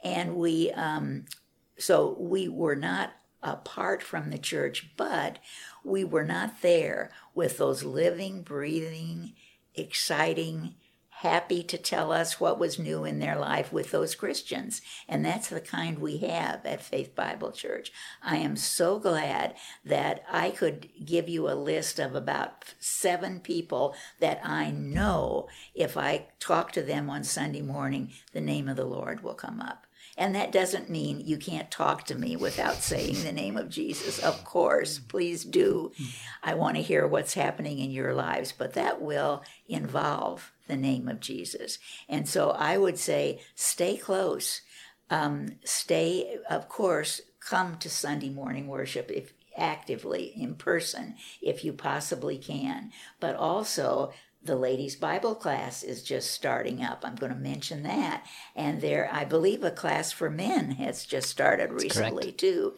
And 0.04 0.36
we, 0.36 0.72
um, 0.72 1.26
so 1.78 2.16
we 2.20 2.48
were 2.48 2.76
not 2.76 3.12
apart 3.44 4.04
from 4.04 4.30
the 4.30 4.38
church, 4.38 4.92
but 4.98 5.40
we 5.84 6.04
were 6.04 6.26
not 6.26 6.62
there 6.62 7.12
with 7.34 7.58
those 7.58 7.84
living, 7.84 8.44
breathing, 8.44 9.34
exciting, 9.74 10.76
happy 11.22 11.62
to 11.62 11.78
tell 11.78 12.12
us 12.12 12.40
what 12.40 12.58
was 12.58 12.80
new 12.80 13.06
in 13.06 13.20
their 13.20 13.38
life 13.38 13.72
with 13.72 13.92
those 13.92 14.16
Christians. 14.16 14.82
And 15.08 15.24
that's 15.24 15.50
the 15.50 15.62
kind 15.62 16.00
we 16.00 16.18
have 16.18 16.66
at 16.66 16.82
Faith 16.82 17.16
Bible 17.16 17.52
Church. 17.52 17.92
I 18.24 18.38
am 18.38 18.56
so 18.56 18.98
glad 18.98 19.54
that 19.86 20.24
I 20.32 20.50
could 20.50 20.90
give 21.06 21.30
you 21.30 21.48
a 21.48 21.54
list 21.54 22.00
of 22.00 22.16
about 22.16 22.74
seven 22.80 23.40
people 23.40 23.94
that 24.20 24.42
I 24.44 24.72
know 24.72 25.48
if 25.76 25.96
I 25.96 26.26
talk 26.40 26.72
to 26.72 26.82
them 26.82 27.08
on 27.08 27.24
Sunday 27.24 27.62
morning, 27.62 28.10
the 28.34 28.42
name 28.42 28.68
of 28.68 28.76
the 28.76 28.86
Lord 28.86 29.22
will 29.22 29.36
come 29.36 29.62
up. 29.62 29.86
And 30.18 30.36
that 30.36 30.52
doesn't 30.52 30.90
mean 30.90 31.22
you 31.22 31.38
can't 31.38 31.72
talk 31.72 32.06
to 32.06 32.16
me 32.16 32.36
without 32.36 32.76
saying 32.82 33.24
the 33.24 33.32
name 33.32 33.58
of 33.58 33.70
Jesus. 33.70 34.18
Of 34.18 34.44
course, 34.44 34.98
please 34.98 35.44
do. 35.44 35.92
Hmm. 35.96 36.06
I 36.44 36.54
want 36.56 36.78
to 36.78 36.84
hear 36.84 37.06
what's 37.06 37.36
happening 37.36 37.78
in 37.78 37.92
your 37.92 38.14
lives, 38.14 38.52
but 38.52 38.74
that 38.74 39.02
will 39.02 39.44
involve 39.68 40.52
the 40.72 40.78
name 40.78 41.08
of 41.08 41.20
Jesus. 41.20 41.78
And 42.10 42.28
so 42.28 42.50
I 42.52 42.78
would 42.78 42.98
say 42.98 43.42
stay 43.54 43.98
close. 43.98 44.62
Um, 45.10 45.58
stay, 45.66 46.38
of 46.50 46.70
course, 46.70 47.22
come 47.40 47.78
to 47.80 47.90
Sunday 47.90 48.30
morning 48.30 48.68
worship 48.68 49.12
if 49.12 49.34
actively 49.58 50.34
in 50.36 50.56
person 50.56 51.16
if 51.42 51.66
you 51.66 51.74
possibly 51.74 52.38
can, 52.38 52.92
but 53.20 53.36
also 53.36 54.14
the 54.44 54.56
ladies 54.56 54.96
bible 54.96 55.36
class 55.36 55.84
is 55.84 56.02
just 56.02 56.32
starting 56.32 56.84
up 56.84 57.04
i'm 57.06 57.14
going 57.14 57.32
to 57.32 57.38
mention 57.38 57.84
that 57.84 58.26
and 58.56 58.82
there 58.82 59.08
i 59.14 59.24
believe 59.24 59.64
a 59.64 59.70
class 59.70 60.12
for 60.12 60.32
men 60.32 60.72
has 60.72 61.06
just 61.06 61.30
started 61.30 61.70
That's 61.70 61.84
recently 61.84 62.24
correct. 62.24 62.40
too 62.40 62.76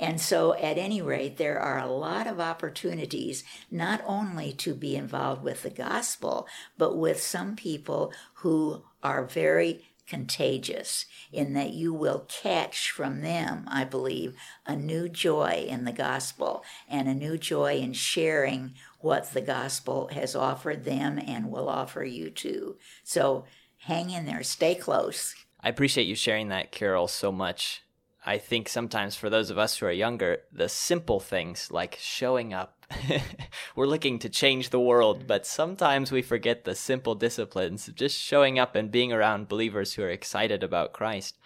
and 0.00 0.20
so 0.20 0.54
at 0.54 0.78
any 0.78 1.00
rate 1.00 1.36
there 1.36 1.60
are 1.60 1.78
a 1.78 1.92
lot 1.92 2.26
of 2.26 2.40
opportunities 2.40 3.44
not 3.70 4.02
only 4.04 4.52
to 4.52 4.74
be 4.74 4.96
involved 4.96 5.42
with 5.44 5.62
the 5.62 5.70
gospel 5.70 6.48
but 6.76 6.96
with 6.96 7.22
some 7.22 7.54
people 7.54 8.12
who 8.34 8.82
are 9.02 9.24
very 9.24 9.84
contagious 10.10 11.06
in 11.32 11.52
that 11.52 11.70
you 11.70 11.94
will 11.94 12.26
catch 12.28 12.90
from 12.90 13.20
them, 13.20 13.64
I 13.68 13.84
believe, 13.84 14.34
a 14.66 14.74
new 14.74 15.08
joy 15.08 15.66
in 15.68 15.84
the 15.84 15.92
gospel 15.92 16.64
and 16.88 17.06
a 17.06 17.14
new 17.14 17.38
joy 17.38 17.76
in 17.76 17.92
sharing 17.92 18.74
what 18.98 19.32
the 19.32 19.40
gospel 19.40 20.08
has 20.12 20.34
offered 20.34 20.84
them 20.84 21.20
and 21.24 21.48
will 21.48 21.68
offer 21.68 22.02
you 22.02 22.28
too. 22.28 22.76
So 23.04 23.44
hang 23.78 24.10
in 24.10 24.26
there, 24.26 24.42
stay 24.42 24.74
close. 24.74 25.36
I 25.60 25.68
appreciate 25.68 26.08
you 26.08 26.16
sharing 26.16 26.48
that, 26.48 26.72
Carol, 26.72 27.06
so 27.06 27.30
much. 27.30 27.82
I 28.24 28.36
think 28.36 28.68
sometimes 28.68 29.16
for 29.16 29.30
those 29.30 29.48
of 29.50 29.58
us 29.58 29.78
who 29.78 29.86
are 29.86 29.92
younger, 29.92 30.42
the 30.52 30.68
simple 30.68 31.20
things 31.20 31.70
like 31.70 31.96
showing 32.00 32.52
up, 32.52 32.84
we're 33.76 33.86
looking 33.86 34.18
to 34.18 34.28
change 34.28 34.68
the 34.68 34.80
world, 34.80 35.18
mm-hmm. 35.18 35.26
but 35.26 35.46
sometimes 35.46 36.12
we 36.12 36.20
forget 36.20 36.64
the 36.64 36.74
simple 36.74 37.14
disciplines 37.14 37.88
of 37.88 37.94
just 37.94 38.18
showing 38.18 38.58
up 38.58 38.74
and 38.74 38.90
being 38.90 39.12
around 39.12 39.48
believers 39.48 39.94
who 39.94 40.02
are 40.02 40.10
excited 40.10 40.62
about 40.62 40.92
Christ. 40.92 41.38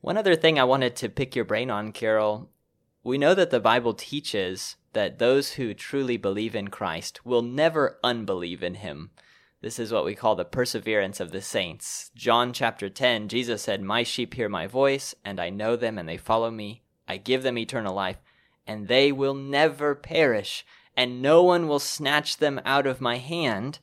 One 0.00 0.16
other 0.16 0.36
thing 0.36 0.58
I 0.58 0.64
wanted 0.64 0.96
to 0.96 1.08
pick 1.08 1.36
your 1.36 1.44
brain 1.44 1.70
on, 1.70 1.92
Carol, 1.92 2.50
we 3.02 3.18
know 3.18 3.34
that 3.34 3.50
the 3.50 3.60
Bible 3.60 3.92
teaches 3.92 4.76
that 4.94 5.18
those 5.18 5.52
who 5.52 5.74
truly 5.74 6.16
believe 6.16 6.56
in 6.56 6.68
Christ 6.68 7.24
will 7.26 7.42
never 7.42 7.98
unbelieve 8.02 8.62
in 8.62 8.76
him. 8.76 9.10
This 9.64 9.78
is 9.78 9.90
what 9.90 10.04
we 10.04 10.14
call 10.14 10.34
the 10.34 10.44
perseverance 10.44 11.20
of 11.20 11.30
the 11.30 11.40
saints. 11.40 12.10
John 12.14 12.52
chapter 12.52 12.90
10, 12.90 13.28
Jesus 13.28 13.62
said, 13.62 13.80
My 13.80 14.02
sheep 14.02 14.34
hear 14.34 14.50
my 14.50 14.66
voice, 14.66 15.14
and 15.24 15.40
I 15.40 15.48
know 15.48 15.74
them, 15.74 15.96
and 15.96 16.06
they 16.06 16.18
follow 16.18 16.50
me. 16.50 16.82
I 17.08 17.16
give 17.16 17.42
them 17.42 17.56
eternal 17.56 17.94
life, 17.94 18.18
and 18.66 18.88
they 18.88 19.10
will 19.10 19.32
never 19.32 19.94
perish, 19.94 20.66
and 20.98 21.22
no 21.22 21.42
one 21.42 21.66
will 21.66 21.78
snatch 21.78 22.36
them 22.36 22.60
out 22.66 22.86
of 22.86 23.00
my 23.00 23.16
hand. 23.16 23.78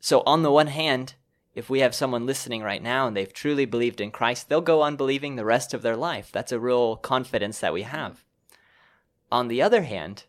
So, 0.00 0.22
on 0.24 0.42
the 0.42 0.50
one 0.50 0.68
hand, 0.68 1.12
if 1.54 1.68
we 1.68 1.80
have 1.80 1.94
someone 1.94 2.24
listening 2.24 2.62
right 2.62 2.82
now 2.82 3.06
and 3.06 3.14
they've 3.14 3.34
truly 3.34 3.66
believed 3.66 4.00
in 4.00 4.12
Christ, 4.12 4.48
they'll 4.48 4.62
go 4.62 4.80
on 4.80 4.96
believing 4.96 5.36
the 5.36 5.44
rest 5.44 5.74
of 5.74 5.82
their 5.82 5.94
life. 5.94 6.32
That's 6.32 6.52
a 6.52 6.58
real 6.58 6.96
confidence 6.96 7.60
that 7.60 7.74
we 7.74 7.82
have. 7.82 8.24
On 9.30 9.48
the 9.48 9.60
other 9.60 9.82
hand, 9.82 10.24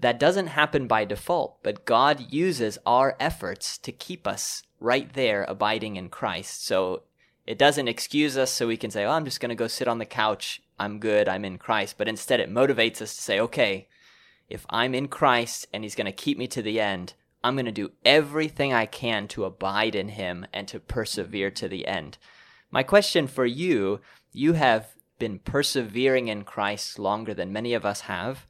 that 0.00 0.20
doesn't 0.20 0.48
happen 0.48 0.86
by 0.86 1.04
default, 1.04 1.62
but 1.62 1.84
God 1.84 2.32
uses 2.32 2.78
our 2.84 3.16
efforts 3.18 3.78
to 3.78 3.92
keep 3.92 4.26
us 4.26 4.62
right 4.80 5.12
there 5.14 5.44
abiding 5.48 5.96
in 5.96 6.08
Christ. 6.08 6.66
So 6.66 7.02
it 7.46 7.58
doesn't 7.58 7.88
excuse 7.88 8.36
us 8.36 8.50
so 8.50 8.66
we 8.66 8.76
can 8.76 8.90
say, 8.90 9.04
oh, 9.04 9.12
I'm 9.12 9.24
just 9.24 9.40
going 9.40 9.50
to 9.50 9.54
go 9.54 9.68
sit 9.68 9.88
on 9.88 9.98
the 9.98 10.04
couch. 10.04 10.62
I'm 10.78 10.98
good. 10.98 11.28
I'm 11.28 11.44
in 11.44 11.58
Christ. 11.58 11.96
But 11.96 12.08
instead, 12.08 12.40
it 12.40 12.52
motivates 12.52 13.00
us 13.00 13.16
to 13.16 13.22
say, 13.22 13.40
okay, 13.40 13.88
if 14.50 14.66
I'm 14.68 14.94
in 14.94 15.08
Christ 15.08 15.66
and 15.72 15.82
He's 15.82 15.94
going 15.94 16.06
to 16.06 16.12
keep 16.12 16.36
me 16.36 16.46
to 16.48 16.62
the 16.62 16.80
end, 16.80 17.14
I'm 17.42 17.54
going 17.54 17.66
to 17.66 17.72
do 17.72 17.92
everything 18.04 18.72
I 18.72 18.86
can 18.86 19.28
to 19.28 19.44
abide 19.44 19.94
in 19.94 20.10
Him 20.10 20.46
and 20.52 20.68
to 20.68 20.80
persevere 20.80 21.50
to 21.52 21.68
the 21.68 21.86
end. 21.86 22.18
My 22.70 22.82
question 22.82 23.26
for 23.26 23.46
you 23.46 24.00
you 24.32 24.52
have 24.52 24.88
been 25.18 25.38
persevering 25.38 26.28
in 26.28 26.44
Christ 26.44 26.98
longer 26.98 27.32
than 27.32 27.52
many 27.52 27.72
of 27.72 27.86
us 27.86 28.02
have. 28.02 28.46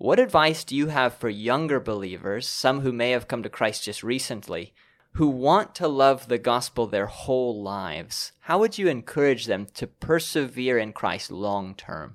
What 0.00 0.18
advice 0.18 0.64
do 0.64 0.74
you 0.74 0.86
have 0.86 1.12
for 1.12 1.28
younger 1.28 1.78
believers, 1.78 2.48
some 2.48 2.80
who 2.80 2.90
may 2.90 3.10
have 3.10 3.28
come 3.28 3.42
to 3.42 3.50
Christ 3.50 3.84
just 3.84 4.02
recently, 4.02 4.72
who 5.12 5.28
want 5.28 5.74
to 5.74 5.88
love 5.88 6.26
the 6.26 6.38
gospel 6.38 6.86
their 6.86 7.04
whole 7.04 7.62
lives? 7.62 8.32
How 8.40 8.58
would 8.60 8.78
you 8.78 8.88
encourage 8.88 9.44
them 9.44 9.66
to 9.74 9.86
persevere 9.86 10.78
in 10.78 10.94
Christ 10.94 11.30
long 11.30 11.74
term? 11.74 12.14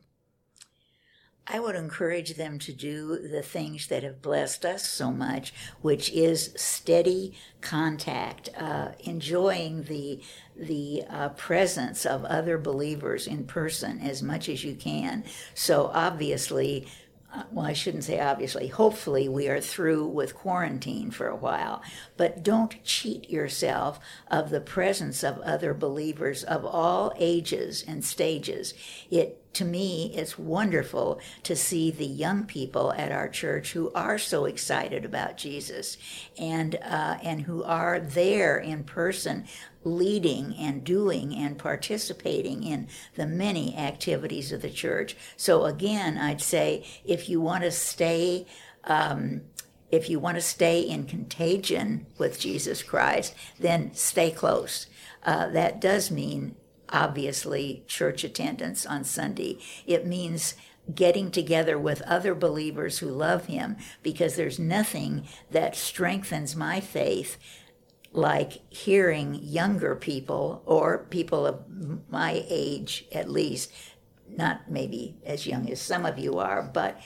I 1.47 1.59
would 1.59 1.75
encourage 1.75 2.37
them 2.37 2.57
to 2.57 2.73
do 2.73 3.19
the 3.19 3.43
things 3.43 3.85
that 3.87 4.01
have 4.01 4.19
blessed 4.19 4.65
us 4.65 4.89
so 4.89 5.11
much, 5.11 5.53
which 5.81 6.11
is 6.11 6.53
steady 6.55 7.35
contact, 7.61 8.49
uh, 8.57 8.93
enjoying 9.01 9.83
the 9.83 10.23
the 10.55 11.03
uh, 11.07 11.29
presence 11.29 12.03
of 12.03 12.25
other 12.25 12.57
believers 12.57 13.27
in 13.27 13.45
person 13.45 13.99
as 13.99 14.23
much 14.23 14.49
as 14.49 14.63
you 14.63 14.73
can. 14.73 15.23
So 15.53 15.91
obviously, 15.93 16.87
well, 17.51 17.65
I 17.65 17.73
shouldn't 17.73 18.03
say 18.03 18.19
obviously, 18.19 18.67
hopefully 18.67 19.27
we 19.27 19.47
are 19.47 19.61
through 19.61 20.07
with 20.07 20.35
quarantine 20.35 21.11
for 21.11 21.27
a 21.27 21.35
while, 21.35 21.81
but 22.17 22.43
don't 22.43 22.83
cheat 22.83 23.29
yourself 23.29 23.99
of 24.29 24.49
the 24.49 24.61
presence 24.61 25.23
of 25.23 25.39
other 25.39 25.73
believers 25.73 26.43
of 26.43 26.65
all 26.65 27.13
ages 27.17 27.83
and 27.87 28.03
stages. 28.03 28.73
It 29.09 29.41
to 29.55 29.65
me, 29.65 30.11
it's 30.13 30.37
wonderful 30.37 31.19
to 31.43 31.55
see 31.55 31.89
the 31.89 32.05
young 32.05 32.43
people 32.43 32.91
at 32.91 33.13
our 33.13 33.29
church 33.29 33.71
who 33.71 33.89
are 33.93 34.17
so 34.17 34.43
excited 34.43 35.05
about 35.05 35.37
Jesus 35.37 35.97
and 36.37 36.75
uh, 36.83 37.17
and 37.23 37.41
who 37.41 37.63
are 37.63 37.99
there 37.99 38.57
in 38.57 38.83
person 38.83 39.45
leading 39.85 40.55
and 40.55 40.83
doing 40.83 41.33
and 41.33 41.57
participating 41.57 42.63
in 42.63 42.87
the 43.15 43.27
many 43.27 43.77
activities 43.77 44.51
of 44.51 44.61
the 44.61 44.69
church. 44.69 45.15
So 45.37 45.65
again, 45.65 46.17
I'd 46.17 46.41
say 46.41 46.85
if 47.05 47.29
you 47.29 47.39
want 47.39 47.63
to 47.63 47.71
stay. 47.71 48.45
Um, 48.83 49.41
if 49.91 50.09
you 50.09 50.19
want 50.19 50.35
to 50.35 50.41
stay 50.41 50.81
in 50.81 51.05
contagion 51.05 52.07
with 52.17 52.39
Jesus 52.39 52.81
Christ, 52.81 53.35
then 53.59 53.93
stay 53.93 54.31
close. 54.31 54.87
Uh, 55.23 55.47
that 55.49 55.79
does 55.79 56.09
mean, 56.09 56.55
obviously, 56.89 57.83
church 57.87 58.23
attendance 58.23 58.85
on 58.85 59.03
Sunday. 59.03 59.59
It 59.85 60.05
means 60.05 60.55
getting 60.93 61.31
together 61.31 61.79
with 61.79 62.01
other 62.01 62.35
believers 62.35 62.99
who 62.99 63.07
love 63.07 63.45
Him 63.45 63.77
because 64.03 64.35
there's 64.35 64.59
nothing 64.59 65.27
that 65.51 65.75
strengthens 65.75 66.55
my 66.55 66.79
faith 66.79 67.37
like 68.15 68.61
hearing 68.73 69.35
younger 69.35 69.95
people 69.95 70.63
or 70.65 71.05
people 71.09 71.45
of 71.45 71.59
my 72.09 72.43
age 72.49 73.05
at 73.11 73.29
least, 73.29 73.71
not 74.29 74.69
maybe 74.69 75.15
as 75.25 75.45
young 75.45 75.69
as 75.69 75.81
some 75.81 76.05
of 76.05 76.17
you 76.17 76.37
are, 76.39 76.63
but 76.63 76.99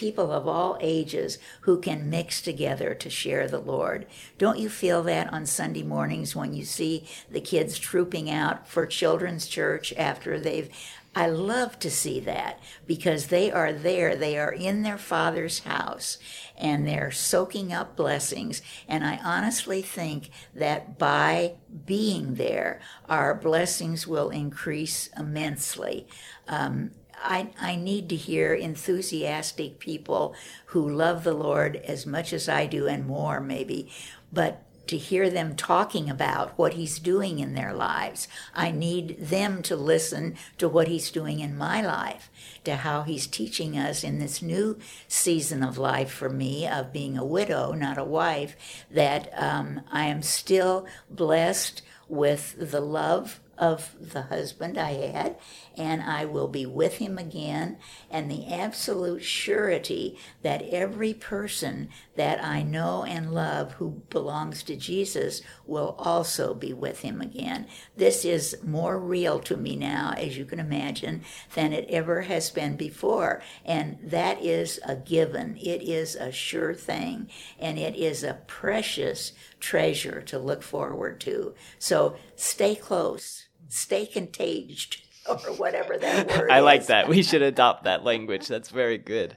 people 0.00 0.32
of 0.32 0.48
all 0.48 0.78
ages 0.80 1.36
who 1.62 1.78
can 1.78 2.08
mix 2.08 2.40
together 2.40 2.94
to 2.94 3.10
share 3.10 3.46
the 3.46 3.58
Lord. 3.58 4.06
Don't 4.38 4.58
you 4.58 4.70
feel 4.70 5.02
that 5.02 5.30
on 5.30 5.44
Sunday 5.44 5.82
mornings 5.82 6.34
when 6.34 6.54
you 6.54 6.64
see 6.64 7.06
the 7.30 7.40
kids 7.40 7.78
trooping 7.78 8.30
out 8.30 8.66
for 8.66 8.86
children's 8.86 9.46
church 9.46 9.92
after 9.98 10.40
they've 10.40 10.70
I 11.14 11.26
love 11.26 11.78
to 11.80 11.90
see 11.90 12.20
that 12.20 12.60
because 12.86 13.26
they 13.26 13.50
are 13.50 13.72
there. 13.72 14.14
They 14.14 14.38
are 14.38 14.52
in 14.52 14.82
their 14.82 14.98
father's 14.98 15.60
house 15.60 16.18
and 16.56 16.86
they're 16.86 17.10
soaking 17.10 17.72
up 17.72 17.96
blessings. 17.96 18.62
And 18.86 19.04
I 19.04 19.18
honestly 19.24 19.82
think 19.82 20.30
that 20.54 20.98
by 20.98 21.54
being 21.84 22.34
there, 22.36 22.80
our 23.08 23.34
blessings 23.34 24.06
will 24.06 24.30
increase 24.30 25.08
immensely. 25.18 26.06
Um, 26.46 26.92
I, 27.22 27.50
I 27.60 27.76
need 27.76 28.08
to 28.10 28.16
hear 28.16 28.54
enthusiastic 28.54 29.80
people 29.80 30.34
who 30.66 30.88
love 30.88 31.24
the 31.24 31.34
Lord 31.34 31.76
as 31.76 32.06
much 32.06 32.32
as 32.32 32.48
I 32.48 32.66
do 32.66 32.86
and 32.86 33.04
more, 33.06 33.40
maybe, 33.40 33.90
but 34.32 34.62
to 34.86 34.96
hear 34.96 35.30
them 35.30 35.54
talking 35.54 36.10
about 36.10 36.56
what 36.58 36.74
He's 36.74 36.98
doing 36.98 37.38
in 37.38 37.54
their 37.54 37.72
lives. 37.72 38.28
I 38.54 38.70
need 38.70 39.18
them 39.20 39.62
to 39.62 39.76
listen 39.76 40.36
to 40.58 40.68
what 40.68 40.88
He's 40.88 41.10
doing 41.10 41.40
in 41.40 41.56
my 41.56 41.80
life, 41.80 42.30
to 42.64 42.76
how 42.76 43.02
He's 43.02 43.26
teaching 43.26 43.78
us 43.78 44.02
in 44.02 44.18
this 44.18 44.42
new 44.42 44.78
season 45.08 45.62
of 45.62 45.78
life 45.78 46.10
for 46.10 46.28
me 46.28 46.66
of 46.66 46.92
being 46.92 47.16
a 47.16 47.24
widow, 47.24 47.72
not 47.72 47.98
a 47.98 48.04
wife, 48.04 48.56
that 48.90 49.30
um, 49.40 49.82
I 49.92 50.06
am 50.06 50.22
still 50.22 50.86
blessed 51.08 51.82
with 52.08 52.56
the 52.58 52.80
love 52.80 53.40
of 53.60 53.94
the 54.00 54.22
husband 54.22 54.78
I 54.78 54.92
had, 54.92 55.36
and 55.76 56.02
I 56.02 56.24
will 56.24 56.48
be 56.48 56.66
with 56.66 56.98
him 56.98 57.18
again, 57.18 57.78
and 58.10 58.30
the 58.30 58.46
absolute 58.52 59.22
surety 59.22 60.18
that 60.42 60.62
every 60.62 61.14
person 61.14 61.88
that 62.16 62.42
I 62.44 62.62
know 62.62 63.04
and 63.04 63.32
love 63.32 63.72
who 63.72 64.02
belongs 64.10 64.62
to 64.64 64.76
Jesus 64.76 65.42
will 65.66 65.94
also 65.98 66.54
be 66.54 66.72
with 66.72 67.00
him 67.00 67.20
again. 67.20 67.66
This 67.96 68.24
is 68.24 68.56
more 68.62 68.98
real 68.98 69.38
to 69.40 69.56
me 69.56 69.76
now, 69.76 70.14
as 70.16 70.36
you 70.36 70.44
can 70.44 70.60
imagine, 70.60 71.22
than 71.54 71.72
it 71.72 71.88
ever 71.88 72.22
has 72.22 72.50
been 72.50 72.76
before, 72.76 73.42
and 73.64 73.98
that 74.02 74.44
is 74.44 74.80
a 74.84 74.96
given. 74.96 75.56
It 75.56 75.82
is 75.82 76.14
a 76.14 76.32
sure 76.32 76.74
thing, 76.74 77.30
and 77.58 77.78
it 77.78 77.96
is 77.96 78.22
a 78.22 78.40
precious 78.46 79.32
treasure 79.60 80.20
to 80.22 80.38
look 80.38 80.62
forward 80.62 81.20
to. 81.20 81.54
So 81.78 82.16
stay 82.36 82.74
close 82.74 83.46
stay 83.70 84.04
contaged 84.04 85.06
or 85.48 85.54
whatever 85.54 85.96
that 85.98 86.28
word 86.38 86.50
I 86.50 86.60
like 86.60 86.86
that. 86.86 87.08
We 87.08 87.22
should 87.22 87.42
adopt 87.42 87.84
that 87.84 88.04
language. 88.04 88.48
That's 88.48 88.70
very 88.70 88.98
good. 88.98 89.36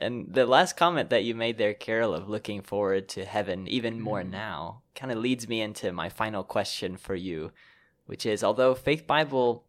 And 0.00 0.32
the 0.32 0.46
last 0.46 0.76
comment 0.76 1.10
that 1.10 1.24
you 1.24 1.34
made 1.34 1.58
there, 1.58 1.74
Carol, 1.74 2.14
of 2.14 2.28
looking 2.28 2.62
forward 2.62 3.08
to 3.10 3.24
heaven 3.24 3.66
even 3.66 4.00
more 4.00 4.20
Mm-hmm. 4.20 4.30
now, 4.30 4.82
kind 4.94 5.10
of 5.10 5.18
leads 5.18 5.48
me 5.48 5.60
into 5.60 5.92
my 5.92 6.08
final 6.08 6.44
question 6.44 6.96
for 6.96 7.14
you, 7.14 7.52
which 8.06 8.24
is 8.24 8.44
although 8.44 8.74
Faith 8.74 9.06
Bible, 9.06 9.64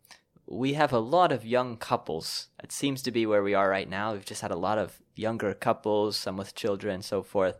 we 0.45 0.73
have 0.73 0.93
a 0.93 0.99
lot 0.99 1.31
of 1.31 1.45
young 1.45 1.77
couples. 1.77 2.47
It 2.63 2.71
seems 2.71 3.01
to 3.03 3.11
be 3.11 3.25
where 3.25 3.43
we 3.43 3.53
are 3.53 3.69
right 3.69 3.89
now. 3.89 4.13
We've 4.13 4.25
just 4.25 4.41
had 4.41 4.51
a 4.51 4.55
lot 4.55 4.77
of 4.77 4.99
younger 5.15 5.53
couples, 5.53 6.17
some 6.17 6.37
with 6.37 6.55
children, 6.55 6.95
and 6.95 7.05
so 7.05 7.21
forth. 7.23 7.59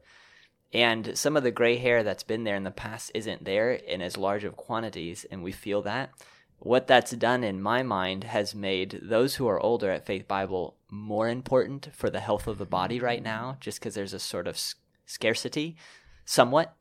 And 0.72 1.18
some 1.18 1.36
of 1.36 1.44
the 1.44 1.52
gray 1.52 1.78
hair 1.78 2.04
that's 2.04 2.24
been 2.24 2.44
there 2.44 2.56
in 2.56 2.64
the 2.64 2.72
past 2.72 3.12
isn't 3.16 3.46
there 3.46 3.72
in 3.72 4.02
as 4.02 4.18
large 4.18 4.44
of 4.44 4.56
quantities, 4.56 5.26
and 5.32 5.44
we 5.44 5.52
feel 5.52 5.82
that. 5.84 6.12
What 6.60 6.88
that's 6.88 7.12
done 7.12 7.44
in 7.44 7.62
my 7.62 7.84
mind 7.84 8.26
has 8.26 8.54
made 8.54 9.00
those 9.02 9.36
who 9.36 9.48
are 9.48 9.60
older 9.60 9.90
at 9.92 10.06
Faith 10.06 10.28
Bible 10.28 10.76
more 10.90 11.30
important 11.30 11.90
for 11.94 12.10
the 12.10 12.20
health 12.20 12.48
of 12.48 12.58
the 12.58 12.66
body 12.66 13.00
right 13.00 13.24
now, 13.24 13.58
just 13.60 13.80
because 13.80 13.96
there's 13.96 14.14
a 14.14 14.20
sort 14.20 14.48
of 14.48 14.56
s- 14.56 14.76
scarcity, 15.06 15.78
somewhat. 16.26 16.76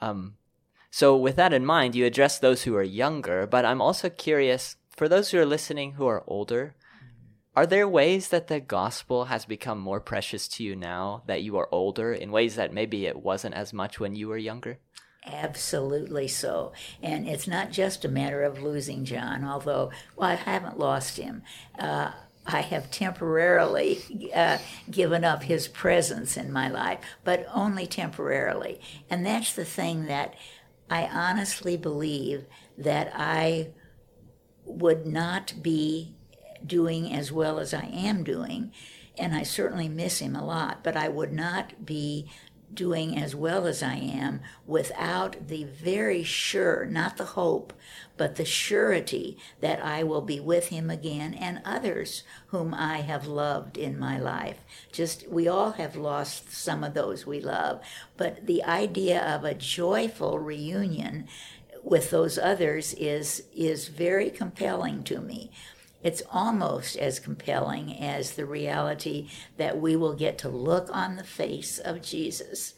Um, 0.00 0.34
so, 0.90 1.16
with 1.16 1.36
that 1.36 1.52
in 1.52 1.64
mind, 1.64 1.94
you 1.94 2.06
address 2.06 2.38
those 2.38 2.62
who 2.62 2.74
are 2.74 2.82
younger, 2.82 3.46
but 3.46 3.64
I'm 3.64 3.80
also 3.80 4.10
curious 4.10 4.76
for 4.88 5.08
those 5.08 5.30
who 5.30 5.38
are 5.38 5.46
listening 5.46 5.92
who 5.92 6.06
are 6.06 6.24
older, 6.26 6.74
are 7.54 7.66
there 7.66 7.88
ways 7.88 8.28
that 8.28 8.48
the 8.48 8.60
gospel 8.60 9.26
has 9.26 9.44
become 9.44 9.78
more 9.78 10.00
precious 10.00 10.48
to 10.48 10.64
you 10.64 10.74
now 10.74 11.22
that 11.26 11.42
you 11.42 11.56
are 11.56 11.68
older 11.72 12.12
in 12.12 12.32
ways 12.32 12.56
that 12.56 12.72
maybe 12.72 13.06
it 13.06 13.22
wasn't 13.22 13.54
as 13.54 13.72
much 13.72 14.00
when 14.00 14.16
you 14.16 14.28
were 14.28 14.38
younger? 14.38 14.78
Absolutely 15.30 16.28
so. 16.28 16.72
And 17.02 17.28
it's 17.28 17.46
not 17.46 17.70
just 17.70 18.04
a 18.04 18.08
matter 18.08 18.42
of 18.42 18.62
losing 18.62 19.04
John, 19.04 19.44
although, 19.44 19.90
well, 20.16 20.30
I 20.30 20.34
haven't 20.34 20.78
lost 20.78 21.18
him. 21.18 21.42
Uh, 21.78 22.12
I 22.46 22.62
have 22.62 22.90
temporarily 22.90 24.00
uh, 24.34 24.58
given 24.90 25.22
up 25.22 25.42
his 25.42 25.68
presence 25.68 26.36
in 26.36 26.50
my 26.50 26.68
life, 26.68 27.00
but 27.22 27.46
only 27.52 27.86
temporarily. 27.86 28.80
And 29.10 29.24
that's 29.24 29.52
the 29.52 29.66
thing 29.66 30.06
that 30.06 30.34
I 30.88 31.04
honestly 31.04 31.76
believe 31.76 32.46
that 32.78 33.12
I 33.14 33.68
would 34.64 35.06
not 35.06 35.54
be 35.62 36.14
doing 36.64 37.12
as 37.12 37.30
well 37.30 37.58
as 37.58 37.74
I 37.74 37.84
am 37.84 38.24
doing. 38.24 38.72
And 39.18 39.34
I 39.34 39.42
certainly 39.42 39.88
miss 39.88 40.20
him 40.20 40.34
a 40.34 40.44
lot, 40.44 40.82
but 40.82 40.96
I 40.96 41.08
would 41.08 41.32
not 41.32 41.84
be 41.84 42.30
doing 42.72 43.18
as 43.18 43.34
well 43.34 43.66
as 43.66 43.82
I 43.82 43.96
am 43.96 44.40
without 44.66 45.48
the 45.48 45.64
very 45.64 46.22
sure, 46.22 46.84
not 46.86 47.16
the 47.16 47.24
hope, 47.24 47.72
but 48.16 48.36
the 48.36 48.44
surety 48.44 49.38
that 49.60 49.84
I 49.84 50.02
will 50.02 50.20
be 50.20 50.40
with 50.40 50.68
him 50.68 50.90
again 50.90 51.34
and 51.34 51.60
others 51.64 52.24
whom 52.48 52.74
I 52.74 52.98
have 52.98 53.26
loved 53.26 53.78
in 53.78 53.98
my 53.98 54.18
life. 54.18 54.58
Just, 54.92 55.28
we 55.28 55.48
all 55.48 55.72
have 55.72 55.96
lost 55.96 56.52
some 56.52 56.84
of 56.84 56.94
those 56.94 57.26
we 57.26 57.40
love, 57.40 57.80
but 58.16 58.46
the 58.46 58.62
idea 58.64 59.22
of 59.22 59.44
a 59.44 59.54
joyful 59.54 60.38
reunion 60.38 61.26
with 61.82 62.10
those 62.10 62.38
others 62.38 62.92
is 62.94 63.44
is 63.54 63.88
very 63.88 64.30
compelling 64.30 65.02
to 65.04 65.20
me. 65.20 65.50
It's 66.02 66.22
almost 66.30 66.96
as 66.96 67.18
compelling 67.18 67.96
as 67.98 68.32
the 68.32 68.46
reality 68.46 69.28
that 69.56 69.80
we 69.80 69.96
will 69.96 70.14
get 70.14 70.38
to 70.38 70.48
look 70.48 70.88
on 70.92 71.16
the 71.16 71.24
face 71.24 71.78
of 71.78 72.02
Jesus. 72.02 72.74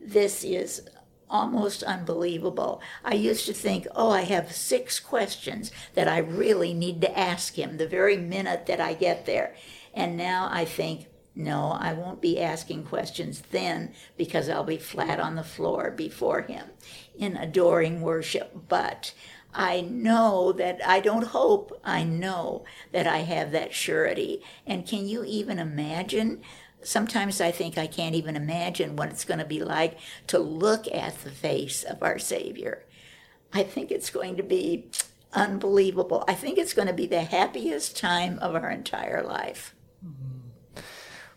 This 0.00 0.42
is 0.42 0.88
almost 1.28 1.82
unbelievable. 1.82 2.80
I 3.04 3.14
used 3.14 3.46
to 3.46 3.54
think, 3.54 3.86
oh, 3.96 4.10
I 4.10 4.22
have 4.22 4.52
six 4.52 5.00
questions 5.00 5.72
that 5.94 6.06
I 6.06 6.18
really 6.18 6.74
need 6.74 7.00
to 7.00 7.18
ask 7.18 7.58
him 7.58 7.76
the 7.76 7.88
very 7.88 8.16
minute 8.16 8.66
that 8.66 8.80
I 8.80 8.94
get 8.94 9.26
there. 9.26 9.54
And 9.94 10.16
now 10.16 10.48
I 10.50 10.64
think, 10.64 11.06
no, 11.34 11.72
I 11.72 11.94
won't 11.94 12.20
be 12.20 12.40
asking 12.40 12.84
questions 12.84 13.42
then 13.50 13.94
because 14.18 14.50
I'll 14.50 14.64
be 14.64 14.76
flat 14.76 15.18
on 15.18 15.34
the 15.34 15.42
floor 15.42 15.90
before 15.90 16.42
him 16.42 16.66
in 17.16 17.36
adoring 17.36 18.02
worship. 18.02 18.68
But 18.68 19.14
I 19.54 19.82
know 19.82 20.52
that 20.52 20.80
I 20.86 21.00
don't 21.00 21.26
hope, 21.26 21.78
I 21.84 22.04
know 22.04 22.64
that 22.92 23.06
I 23.06 23.18
have 23.18 23.52
that 23.52 23.74
surety. 23.74 24.42
And 24.66 24.86
can 24.86 25.06
you 25.06 25.24
even 25.24 25.58
imagine? 25.58 26.40
Sometimes 26.82 27.40
I 27.40 27.50
think 27.50 27.76
I 27.76 27.86
can't 27.86 28.14
even 28.14 28.34
imagine 28.34 28.96
what 28.96 29.10
it's 29.10 29.24
going 29.24 29.38
to 29.38 29.44
be 29.44 29.62
like 29.62 29.98
to 30.28 30.38
look 30.38 30.86
at 30.92 31.18
the 31.18 31.30
face 31.30 31.82
of 31.84 32.02
our 32.02 32.18
Savior. 32.18 32.84
I 33.52 33.62
think 33.62 33.90
it's 33.90 34.10
going 34.10 34.36
to 34.36 34.42
be 34.42 34.90
unbelievable. 35.34 36.24
I 36.26 36.34
think 36.34 36.58
it's 36.58 36.74
going 36.74 36.88
to 36.88 36.94
be 36.94 37.06
the 37.06 37.22
happiest 37.22 37.96
time 37.96 38.38
of 38.38 38.54
our 38.54 38.70
entire 38.70 39.22
life. 39.22 39.74
Mm-hmm. 40.04 40.80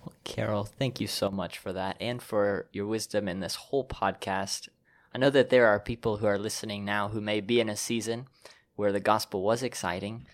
Well, 0.06 0.15
Carol, 0.23 0.63
thank 0.63 1.01
you 1.01 1.08
so 1.08 1.30
much 1.30 1.58
for 1.58 1.73
that 1.73 1.97
and 1.99 2.21
for 2.21 2.67
your 2.71 2.86
wisdom 2.86 3.28
in 3.28 3.41
this 3.41 3.56
whole 3.56 3.86
podcast. 3.86 4.69
I 5.15 5.17
know 5.17 5.30
that 5.30 5.49
there 5.49 5.67
are 5.67 5.80
people 5.80 6.17
who 6.17 6.25
are 6.25 6.38
listening 6.38 6.84
now 6.84 7.08
who 7.08 7.21
may 7.21 7.39
be 7.39 7.62
in 7.62 7.69
a 7.69 7.78
season 7.78 8.28
where 8.75 8.91
the 8.91 8.99
gospel 8.99 9.43
was 9.43 9.63
exciting, 9.63 10.28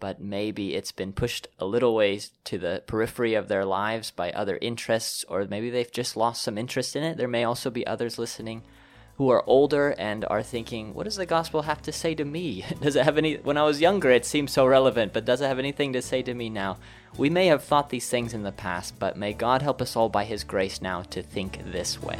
but 0.00 0.22
maybe 0.22 0.74
it's 0.74 0.90
been 0.90 1.12
pushed 1.12 1.48
a 1.58 1.66
little 1.66 1.94
ways 1.94 2.30
to 2.44 2.56
the 2.56 2.82
periphery 2.86 3.34
of 3.34 3.48
their 3.48 3.66
lives 3.66 4.10
by 4.10 4.30
other 4.30 4.58
interests, 4.62 5.22
or 5.28 5.44
maybe 5.44 5.68
they've 5.68 5.92
just 5.92 6.16
lost 6.16 6.40
some 6.40 6.56
interest 6.56 6.96
in 6.96 7.02
it. 7.02 7.18
There 7.18 7.28
may 7.28 7.44
also 7.44 7.68
be 7.68 7.86
others 7.86 8.18
listening 8.18 8.62
who 9.16 9.28
are 9.28 9.44
older 9.46 9.94
and 9.98 10.24
are 10.24 10.42
thinking, 10.42 10.94
what 10.94 11.04
does 11.04 11.16
the 11.16 11.26
gospel 11.26 11.60
have 11.60 11.82
to 11.82 11.92
say 11.92 12.14
to 12.14 12.24
me? 12.24 12.64
Does 12.80 12.96
it 12.96 13.04
have 13.04 13.18
any, 13.18 13.34
when 13.36 13.58
I 13.58 13.64
was 13.64 13.82
younger, 13.82 14.10
it 14.10 14.24
seemed 14.24 14.48
so 14.48 14.64
relevant, 14.64 15.12
but 15.12 15.26
does 15.26 15.42
it 15.42 15.46
have 15.46 15.58
anything 15.58 15.92
to 15.92 16.00
say 16.00 16.22
to 16.22 16.32
me 16.32 16.48
now? 16.48 16.78
We 17.18 17.28
may 17.28 17.48
have 17.48 17.62
thought 17.62 17.90
these 17.90 18.08
things 18.08 18.32
in 18.32 18.44
the 18.44 18.50
past, 18.50 18.98
but 18.98 19.18
may 19.18 19.34
God 19.34 19.60
help 19.60 19.82
us 19.82 19.94
all 19.94 20.08
by 20.08 20.24
His 20.24 20.42
grace 20.42 20.80
now 20.80 21.02
to 21.02 21.22
think 21.22 21.60
this 21.70 22.00
way. 22.00 22.18